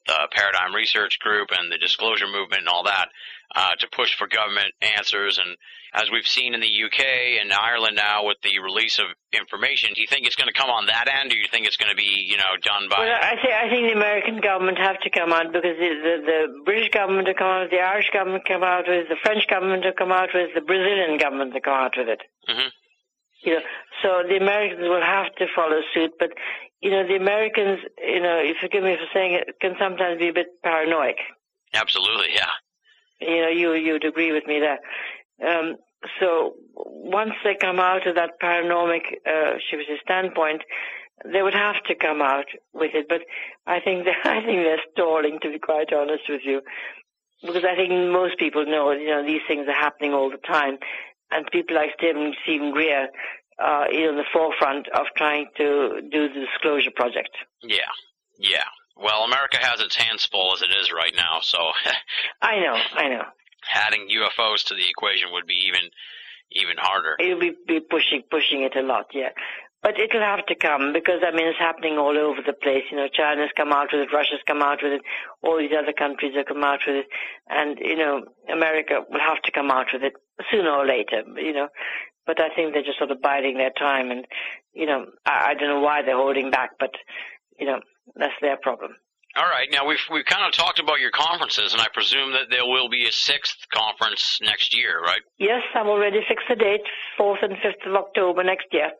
[0.06, 3.08] the Paradigm Research Group and the Disclosure Movement and all that.
[3.54, 5.38] Uh, to push for government answers.
[5.38, 5.56] And
[5.92, 10.00] as we've seen in the UK and Ireland now with the release of information, do
[10.00, 11.90] you think it's going to come on that end, or do you think it's going
[11.90, 13.00] to be, you know, done by?
[13.02, 16.14] Well, I think I think the American government have to come out because the, the,
[16.26, 19.84] the British government have come out, the Irish government come out with, the French government
[19.84, 22.22] have come out with, the Brazilian government have come out with it.
[22.48, 22.70] Mhm.
[23.42, 23.60] You know,
[24.02, 26.12] so the Americans will have to follow suit.
[26.18, 26.30] But
[26.80, 30.18] you know, the Americans, you know, if you forgive me for saying it, can sometimes
[30.18, 31.16] be a bit paranoid.
[31.74, 32.50] Absolutely, yeah.
[33.20, 34.78] You know, you you'd agree with me there.
[35.46, 35.76] Um,
[36.18, 40.62] so once they come out of that paranoid, uh, should say, standpoint,
[41.24, 43.06] they would have to come out with it.
[43.08, 43.22] But
[43.66, 46.62] I think I think they're stalling, to be quite honest with you,
[47.42, 50.78] because I think most people know, you know, these things are happening all the time,
[51.30, 53.08] and people like Steven, Steven Greer
[53.58, 57.36] are in the forefront of trying to do the disclosure project.
[57.62, 57.92] Yeah,
[58.38, 58.64] yeah.
[59.02, 61.58] Well, America has its hands full as it is right now, so
[62.42, 63.24] I know, I know.
[63.74, 65.90] adding UFOs to the equation would be even
[66.52, 67.16] even harder.
[67.20, 69.30] It'll be, be pushing pushing it a lot, yeah.
[69.82, 72.84] But it'll have to come because I mean it's happening all over the place.
[72.90, 75.02] You know, China's come out with it, Russia's come out with it,
[75.42, 77.06] all these other countries have come out with it,
[77.48, 78.22] and you know,
[78.52, 80.12] America will have to come out with it
[80.50, 81.22] sooner or later.
[81.36, 81.68] You know,
[82.26, 84.26] but I think they're just sort of biding their time, and
[84.74, 86.90] you know, I, I don't know why they're holding back, but
[87.58, 87.80] you know,
[88.16, 88.96] that's their problem.
[89.36, 92.50] All right, now we've we've kind of talked about your conferences, and I presume that
[92.50, 95.20] there will be a sixth conference next year, right?
[95.38, 96.82] Yes, I've already fixed the date,
[97.16, 98.90] fourth and fifth of October next year.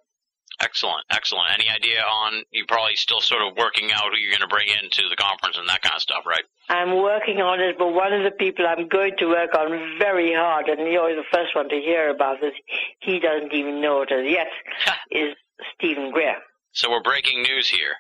[0.61, 1.49] Excellent, excellent.
[1.55, 4.69] Any idea on you probably still sort of working out who you're going to bring
[4.69, 6.45] into the conference and that kind of stuff, right?
[6.69, 10.35] I'm working on it, but one of the people I'm going to work on very
[10.35, 12.53] hard, and you're the first one to hear about this,
[13.01, 14.49] he doesn't even know it as yet,
[15.11, 15.35] is
[15.75, 16.37] Steven Greer.
[16.73, 17.97] So we're breaking news here.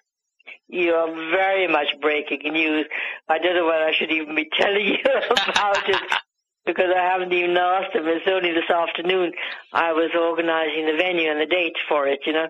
[0.68, 2.86] You are very much breaking news.
[3.28, 6.02] I don't know whether I should even be telling you about it
[6.66, 8.06] because I haven't even asked him.
[8.06, 9.32] It's only this afternoon
[9.72, 12.48] I was organizing the venue and the date for it, you know.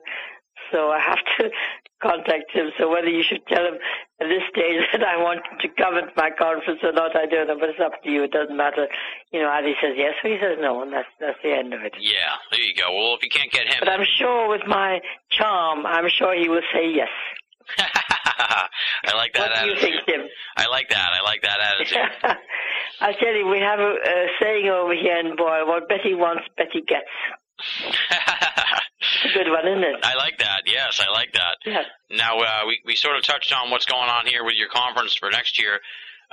[0.72, 1.51] So I have to
[2.03, 2.70] contact him.
[2.78, 3.74] So whether you should tell him
[4.20, 7.26] at this stage that I want him to come at my conference or not, I
[7.26, 7.57] don't know.
[7.59, 8.24] But it's up to you.
[8.24, 8.86] It doesn't matter.
[9.32, 11.74] You know, either he says yes or he says no, and that's that's the end
[11.74, 11.94] of it.
[11.98, 12.92] Yeah, there you go.
[12.94, 16.48] Well, if you can't get him, But I'm sure with my charm, I'm sure he
[16.48, 17.09] will say yes.
[17.78, 19.80] I like that what do you attitude.
[19.80, 20.20] think, Tim?
[20.56, 21.08] I like that.
[21.12, 21.98] I like that attitude.
[23.00, 26.44] I tell you, we have a, a saying over here in Boyle: "What Betty wants,
[26.56, 27.08] Betty gets."
[29.22, 29.96] It's a good one, isn't it?
[30.02, 30.62] I like that.
[30.66, 31.56] Yes, I like that.
[31.64, 31.82] Yeah.
[32.11, 35.14] Now, uh, we, we sort of touched on what's going on here with your conference
[35.14, 35.80] for next year.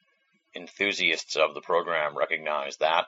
[0.55, 3.07] enthusiasts of the program recognize that.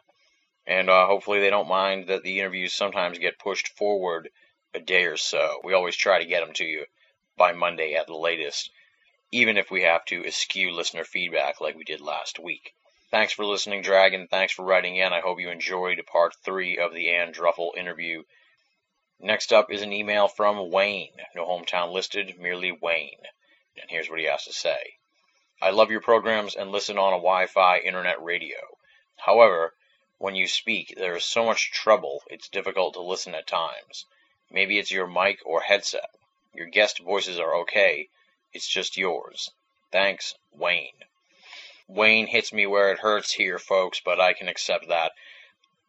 [0.66, 4.30] And uh, hopefully they don't mind that the interviews sometimes get pushed forward
[4.74, 5.60] a day or so.
[5.62, 6.86] We always try to get them to you
[7.36, 8.70] by Monday at the latest,
[9.30, 12.74] even if we have to eschew listener feedback like we did last week.
[13.10, 14.26] Thanks for listening, Dragon.
[14.26, 15.12] Thanks for writing in.
[15.12, 18.24] I hope you enjoyed part three of the Ann Druffel interview.
[19.20, 21.16] Next up is an email from Wayne.
[21.34, 23.26] No hometown listed, merely Wayne.
[23.80, 24.98] And here's what he has to say.
[25.60, 28.58] I love your programs and listen on a Wi-Fi internet radio.
[29.16, 29.72] However,
[30.18, 34.04] when you speak, there is so much trouble, it's difficult to listen at times.
[34.50, 36.10] Maybe it's your mic or headset.
[36.54, 38.08] Your guest voices are okay,
[38.52, 39.50] it's just yours.
[39.90, 41.04] Thanks, Wayne.
[41.88, 45.12] Wayne hits me where it hurts here, folks, but I can accept that.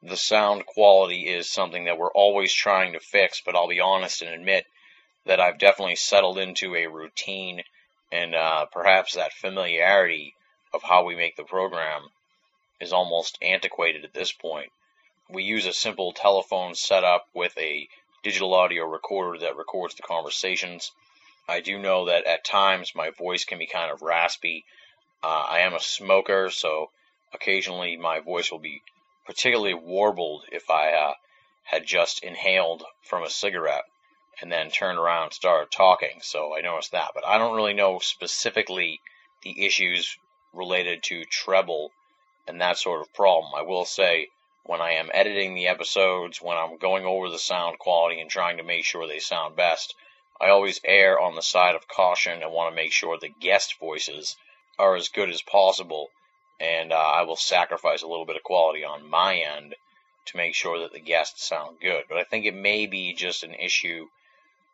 [0.04, 4.22] The sound quality is something that we're always trying to fix, but I'll be honest
[4.22, 4.68] and admit
[5.26, 7.64] that I've definitely settled into a routine
[8.12, 10.36] and uh, perhaps that familiarity
[10.72, 12.10] of how we make the program
[12.80, 14.72] is almost antiquated at this point.
[15.30, 17.90] We use a simple telephone setup with a
[18.24, 20.92] digital audio recorder that records the conversations.
[21.50, 24.64] I do know that at times my voice can be kind of raspy.
[25.24, 26.92] Uh, I am a smoker, so
[27.34, 28.84] occasionally my voice will be
[29.28, 31.14] particularly warbled if I uh,
[31.64, 33.84] had just inhaled from a cigarette
[34.42, 36.20] and then turned around and started talking.
[36.22, 37.12] So I noticed that.
[37.14, 39.02] But I don't really know specifically
[39.44, 40.18] the issues
[40.54, 41.92] related to treble
[42.48, 43.54] and that sort of problem.
[43.54, 44.30] I will say
[44.64, 48.58] when I am editing the episodes, when I'm going over the sound quality and trying
[48.58, 49.94] to make sure they sound best,
[50.40, 53.80] I always err on the side of caution and want to make sure the guest
[53.80, 54.38] voices
[54.80, 56.12] are as good as possible.
[56.60, 59.76] And uh, I will sacrifice a little bit of quality on my end
[60.26, 62.04] to make sure that the guests sound good.
[62.10, 64.08] But I think it may be just an issue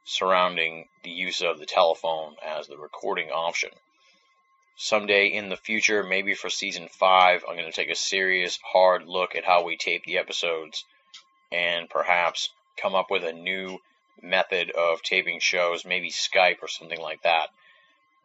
[0.05, 3.69] surrounding the use of the telephone as the recording option
[4.75, 9.05] someday in the future, maybe for season five, I'm going to take a serious, hard
[9.05, 10.83] look at how we tape the episodes
[11.51, 13.77] and perhaps come up with a new
[14.21, 17.49] method of taping shows, maybe Skype or something like that.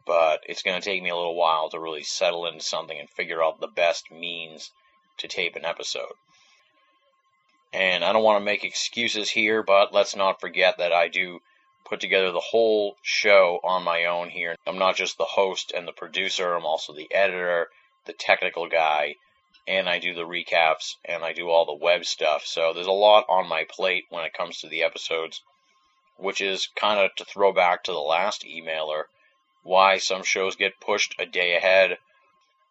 [0.05, 3.09] But it's going to take me a little while to really settle into something and
[3.09, 4.71] figure out the best means
[5.17, 6.13] to tape an episode.
[7.71, 11.39] And I don't want to make excuses here, but let's not forget that I do
[11.85, 14.55] put together the whole show on my own here.
[14.65, 17.69] I'm not just the host and the producer, I'm also the editor,
[18.05, 19.15] the technical guy,
[19.67, 22.45] and I do the recaps and I do all the web stuff.
[22.45, 25.43] So there's a lot on my plate when it comes to the episodes,
[26.17, 29.03] which is kind of to throw back to the last emailer
[29.63, 31.97] why some shows get pushed a day ahead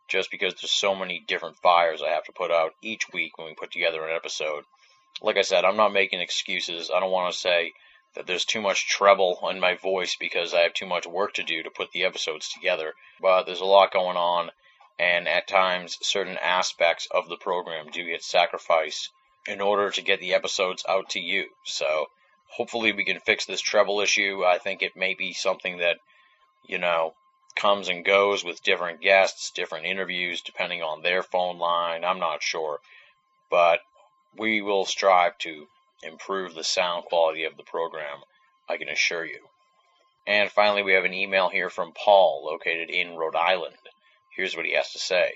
[0.09, 3.47] just because there's so many different fires I have to put out each week when
[3.48, 4.65] we put together an episode.
[5.20, 6.90] Like I said, I'm not making excuses.
[6.94, 7.74] I don't want to say
[8.15, 11.43] that there's too much treble in my voice because I have too much work to
[11.43, 12.94] do to put the episodes together.
[13.20, 14.51] But there's a lot going on,
[14.98, 19.10] and at times certain aspects of the program do get sacrificed
[19.47, 21.47] in order to get the episodes out to you.
[21.65, 22.06] So
[22.48, 24.43] hopefully we can fix this treble issue.
[24.44, 25.98] I think it may be something that,
[26.64, 27.14] you know,
[27.56, 32.05] comes and goes with different guests, different interviews, depending on their phone line.
[32.05, 32.80] I'm not sure.
[33.51, 33.80] But
[34.36, 35.66] we will strive to
[36.02, 38.18] improve the sound quality of the program,
[38.68, 39.48] I can assure you.
[40.26, 43.76] And finally, we have an email here from Paul, located in Rhode Island.
[44.36, 45.32] Here's what he has to say.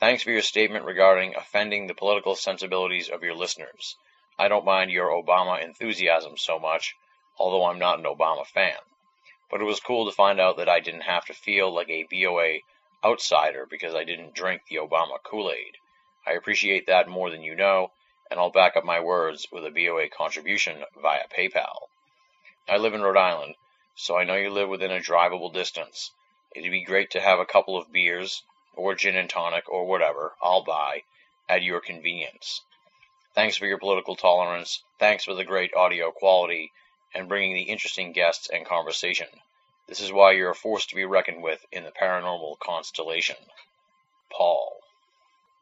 [0.00, 3.96] Thanks for your statement regarding offending the political sensibilities of your listeners.
[4.38, 6.96] I don't mind your Obama enthusiasm so much,
[7.36, 8.78] although I'm not an Obama fan.
[9.52, 12.04] But it was cool to find out that I didn't have to feel like a
[12.10, 12.60] BOA
[13.04, 15.76] outsider because I didn't drink the Obama Kool-Aid.
[16.26, 17.92] I appreciate that more than you know,
[18.30, 21.88] and I'll back up my words with a BOA contribution via PayPal.
[22.66, 23.56] I live in Rhode Island,
[23.94, 26.12] so I know you live within a drivable distance.
[26.56, 28.42] It'd be great to have a couple of beers,
[28.74, 31.02] or gin and tonic, or whatever, I'll buy,
[31.46, 32.62] at your convenience.
[33.34, 34.82] Thanks for your political tolerance.
[34.98, 36.72] Thanks for the great audio quality
[37.14, 39.28] and bringing the interesting guests and conversation.
[39.88, 43.36] This is why you're a force to be reckoned with in the paranormal constellation.
[44.30, 44.80] Paul.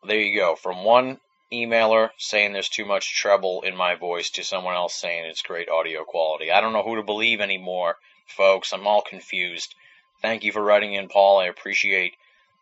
[0.04, 0.54] There you go.
[0.54, 1.20] From one
[1.52, 5.68] emailer saying there's too much treble in my voice to someone else saying it's great
[5.68, 6.52] audio quality.
[6.52, 7.96] I don't know who to believe anymore,
[8.26, 8.72] folks.
[8.72, 9.74] I'm all confused.
[10.22, 11.40] Thank you for writing in, Paul.
[11.40, 12.14] I appreciate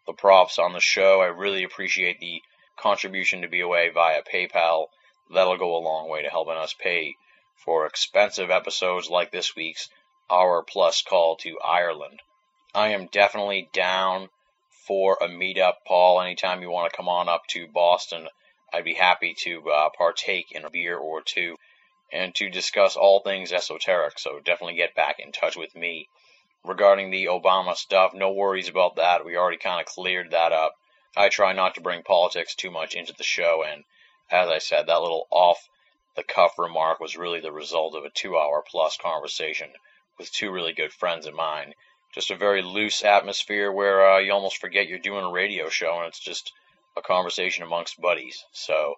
[0.06, 1.20] the props on the show.
[1.20, 2.43] I really appreciate the
[2.77, 4.86] contribution to BOA via PayPal.
[5.35, 7.16] That'll go a long way to helping us pay
[7.65, 9.89] for expensive episodes like this week's
[10.31, 12.23] Hour Plus Call to Ireland.
[12.75, 14.29] I am definitely down
[14.87, 16.21] for a meetup, Paul.
[16.21, 18.29] Anytime you want to come on up to Boston,
[18.73, 21.57] I'd be happy to uh, partake in a beer or two
[22.13, 24.19] and to discuss all things esoteric.
[24.19, 26.09] So definitely get back in touch with me.
[26.65, 29.25] Regarding the Obama stuff, no worries about that.
[29.25, 30.75] We already kind of cleared that up.
[31.17, 33.85] I try not to bring politics too much into the show, and
[34.31, 35.69] as I said, that little off
[36.19, 39.73] the cuff remark was really the result of a two hour plus conversation
[40.19, 41.73] with two really good friends of mine.
[42.12, 45.99] Just a very loose atmosphere where uh, you almost forget you're doing a radio show
[45.99, 46.53] and it's just
[46.97, 48.45] a conversation amongst buddies.
[48.51, 48.97] So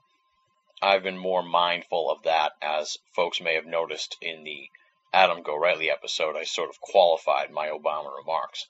[0.80, 4.70] I've been more mindful of that, as folks may have noticed in the
[5.12, 6.36] Adam Gorightly episode.
[6.36, 8.66] I sort of qualified my Obama remarks.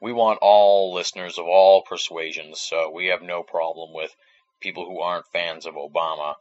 [0.00, 4.16] We want all listeners of all persuasions, so we have no problem with
[4.60, 6.36] people who aren't fans of Obama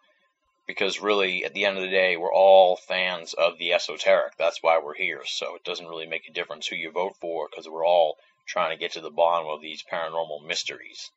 [0.70, 4.38] because really, at the end of the day, we're all fans of the esoteric.
[4.38, 5.24] That's why we're here.
[5.26, 8.70] So it doesn't really make a difference who you vote for because we're all trying
[8.70, 11.10] to get to the bottom of these paranormal mysteries.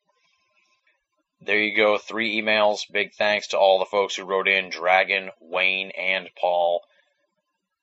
[1.39, 2.91] There you go, three emails.
[2.91, 6.81] Big thanks to all the folks who wrote in Dragon, Wayne, and Paul.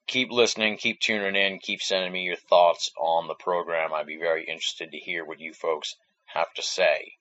[0.08, 3.94] Keep listening, keep tuning in, keep sending me your thoughts on the program.
[3.94, 5.94] I'd be very interested to hear what you folks
[6.34, 7.12] have to say.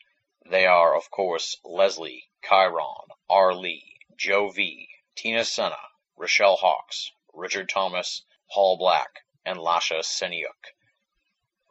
[0.44, 3.55] They are, of course, Leslie, Chiron, R.
[3.55, 5.78] Lee, Joe V, Tina Senna,
[6.16, 10.74] Rochelle Hawks, Richard Thomas, Paul Black, and Lasha Seniuk.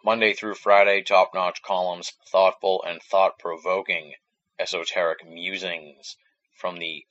[0.01, 4.15] Monday through Friday, top notch columns, thoughtful and thought provoking
[4.57, 6.15] esoteric musings
[6.55, 7.05] from the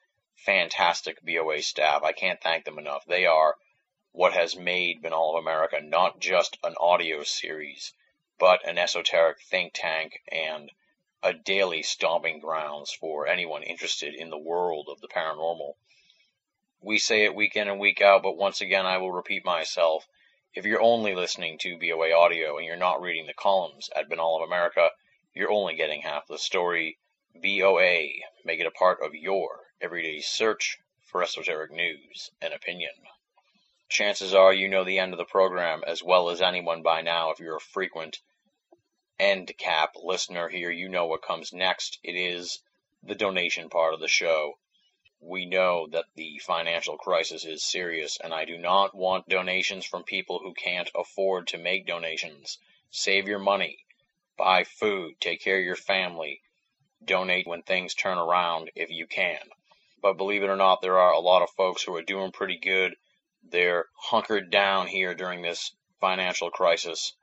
[0.45, 2.03] fantastic BOA staff.
[2.03, 3.05] I can't thank them enough.
[3.05, 3.57] They are
[4.13, 7.93] what has made Binnall of America not just an audio series,
[8.39, 10.73] but an esoteric think tank and
[11.23, 15.75] a daily stomping grounds for anyone interested in the world of the paranormal.
[16.81, 20.07] We say it week in and week out, but once again, I will repeat myself.
[20.55, 24.41] If you're only listening to BOA audio and you're not reading the columns at Binnall
[24.41, 24.91] of America,
[25.35, 26.99] you're only getting half the story.
[27.35, 28.09] BOA,
[28.45, 32.91] make it a part of your everyday search for esoteric news and opinion.
[33.89, 37.31] Chances are you know the end of the program as well as anyone by now
[37.31, 38.19] if you're a frequent
[39.19, 40.71] end cap listener here.
[40.71, 41.99] You know what comes next.
[42.03, 42.61] It is
[43.03, 44.59] the donation part of the show.
[45.21, 50.05] We know that the financial crisis is serious, and I do not want donations from
[50.05, 52.59] people who can't afford to make donations.
[52.91, 53.79] Save your money,
[54.37, 56.43] buy food, take care of your family,
[57.05, 59.39] donate when things turn around if you can.
[60.01, 62.57] But believe it or not, there are a lot of folks who are doing pretty
[62.57, 62.95] good.
[63.43, 67.15] They're hunkered down here during this financial crisis.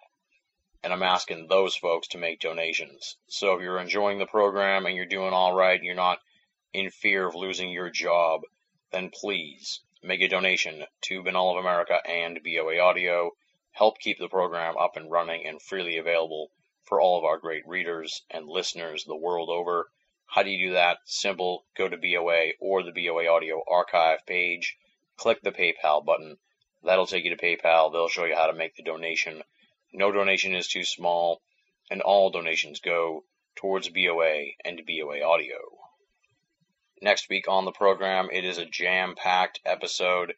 [0.84, 3.18] And I'm asking those folks to make donations.
[3.28, 6.20] So if you're enjoying the program and you're doing all right, and you're not
[6.74, 8.42] in fear of losing your job,
[8.92, 13.32] then please make a donation to Binnall of America and BOA Audio.
[13.72, 16.52] Help keep the program up and running and freely available
[16.84, 19.90] for all of our great readers and listeners the world over.
[20.28, 21.00] How do you do that?
[21.06, 21.66] Simple.
[21.78, 24.78] Go to BOA or the BOA Audio archive page.
[25.18, 26.38] Click the PayPal button.
[26.84, 27.92] That'll take you to PayPal.
[27.92, 29.44] They'll show you how to make the donation.
[29.94, 31.42] No donation is too small,
[31.90, 33.24] and all donations go
[33.56, 35.58] towards BOA and BOA Audio.
[37.02, 40.36] Next week on the program, it is a jam packed episode.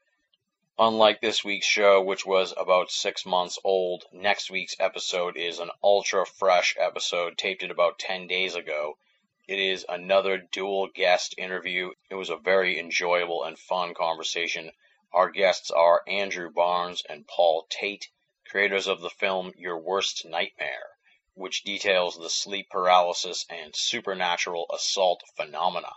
[0.77, 5.71] Unlike this week's show, which was about six months old, next week's episode is an
[5.83, 8.97] ultra fresh episode taped it about 10 days ago.
[9.47, 11.93] It is another dual guest interview.
[12.09, 14.73] It was a very enjoyable and fun conversation.
[15.13, 18.09] Our guests are Andrew Barnes and Paul Tate,
[18.45, 20.97] creators of the film Your Worst Nightmare,
[21.33, 25.93] which details the sleep paralysis and supernatural assault phenomena.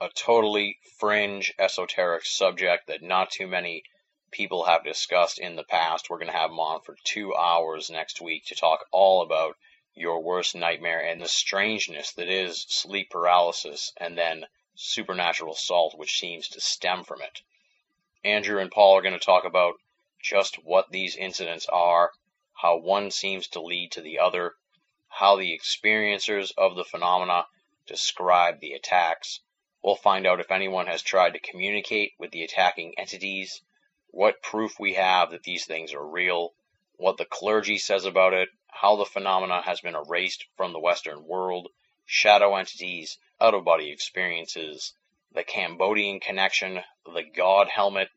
[0.00, 3.82] A totally fringe, esoteric subject that not too many
[4.30, 6.08] people have discussed in the past.
[6.08, 9.56] We're going to have them on for two hours next week to talk all about
[9.94, 14.44] your worst nightmare and the strangeness that is sleep paralysis and then
[14.74, 17.42] supernatural assault, which seems to stem from it.
[18.24, 19.74] Andrew and Paul are going to talk about
[20.20, 22.10] just what these incidents are,
[22.54, 24.54] how one seems to lead to the other,
[25.08, 27.46] how the experiencers of the phenomena
[27.86, 29.40] describe the attacks.
[29.82, 33.62] We'll find out if anyone has tried to communicate with the attacking entities,
[34.08, 36.54] what proof we have that these things are real,
[36.96, 38.48] what the clergy says about it,
[38.80, 41.68] how the phenomena has been erased from the Western world,
[42.04, 44.94] shadow entities, out of body experiences,
[45.32, 48.10] the Cambodian connection, the God helmet,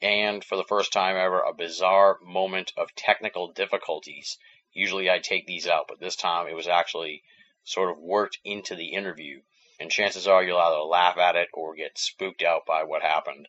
[0.00, 4.38] and for the first time ever, a bizarre moment of technical difficulties.
[4.72, 7.22] Usually I take these out, but this time it was actually
[7.64, 9.40] sort of worked into the interview,
[9.78, 13.48] and chances are you'll either laugh at it or get spooked out by what happened.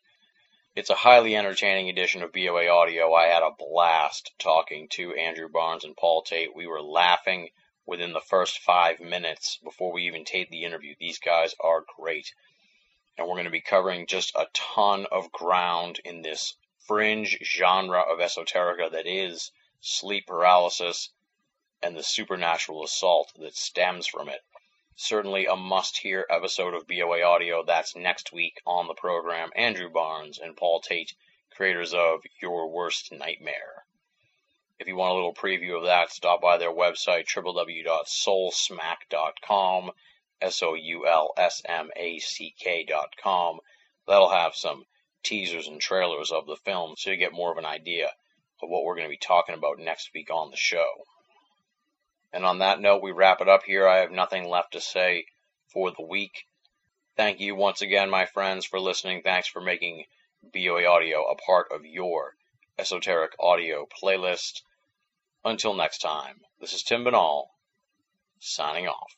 [0.75, 3.13] It's a highly entertaining edition of BOA Audio.
[3.13, 6.55] I had a blast talking to Andrew Barnes and Paul Tate.
[6.55, 7.51] We were laughing
[7.85, 10.95] within the first five minutes before we even taped the interview.
[10.99, 12.33] These guys are great.
[13.15, 16.55] And we're going to be covering just a ton of ground in this
[16.87, 21.11] fringe genre of esoterica that is sleep paralysis
[21.83, 24.41] and the supernatural assault that stems from it
[24.95, 27.63] certainly a must hear episode of BOA Audio.
[27.63, 29.51] That's next week on the program.
[29.55, 31.13] Andrew Barnes and Paul Tate,
[31.51, 33.85] creators of Your Worst Nightmare.
[34.79, 39.91] If you want a little preview of that, stop by their website, www.soulsmack.com,
[40.41, 43.59] S O U L S M A C K.com.
[44.07, 44.85] That'll have some
[45.23, 48.07] teasers and trailers of the film so you get more of an idea
[48.61, 51.05] of what we're going to be talking about next week on the show.
[52.33, 53.87] And on that note, we wrap it up here.
[53.87, 55.25] I have nothing left to say
[55.67, 56.45] for the week.
[57.15, 59.21] Thank you once again, my friends, for listening.
[59.21, 60.05] Thanks for making
[60.51, 62.33] BOA Audio a part of your
[62.77, 64.61] esoteric audio playlist.
[65.45, 67.45] Until next time, this is Tim Binnall,
[68.39, 69.15] signing off.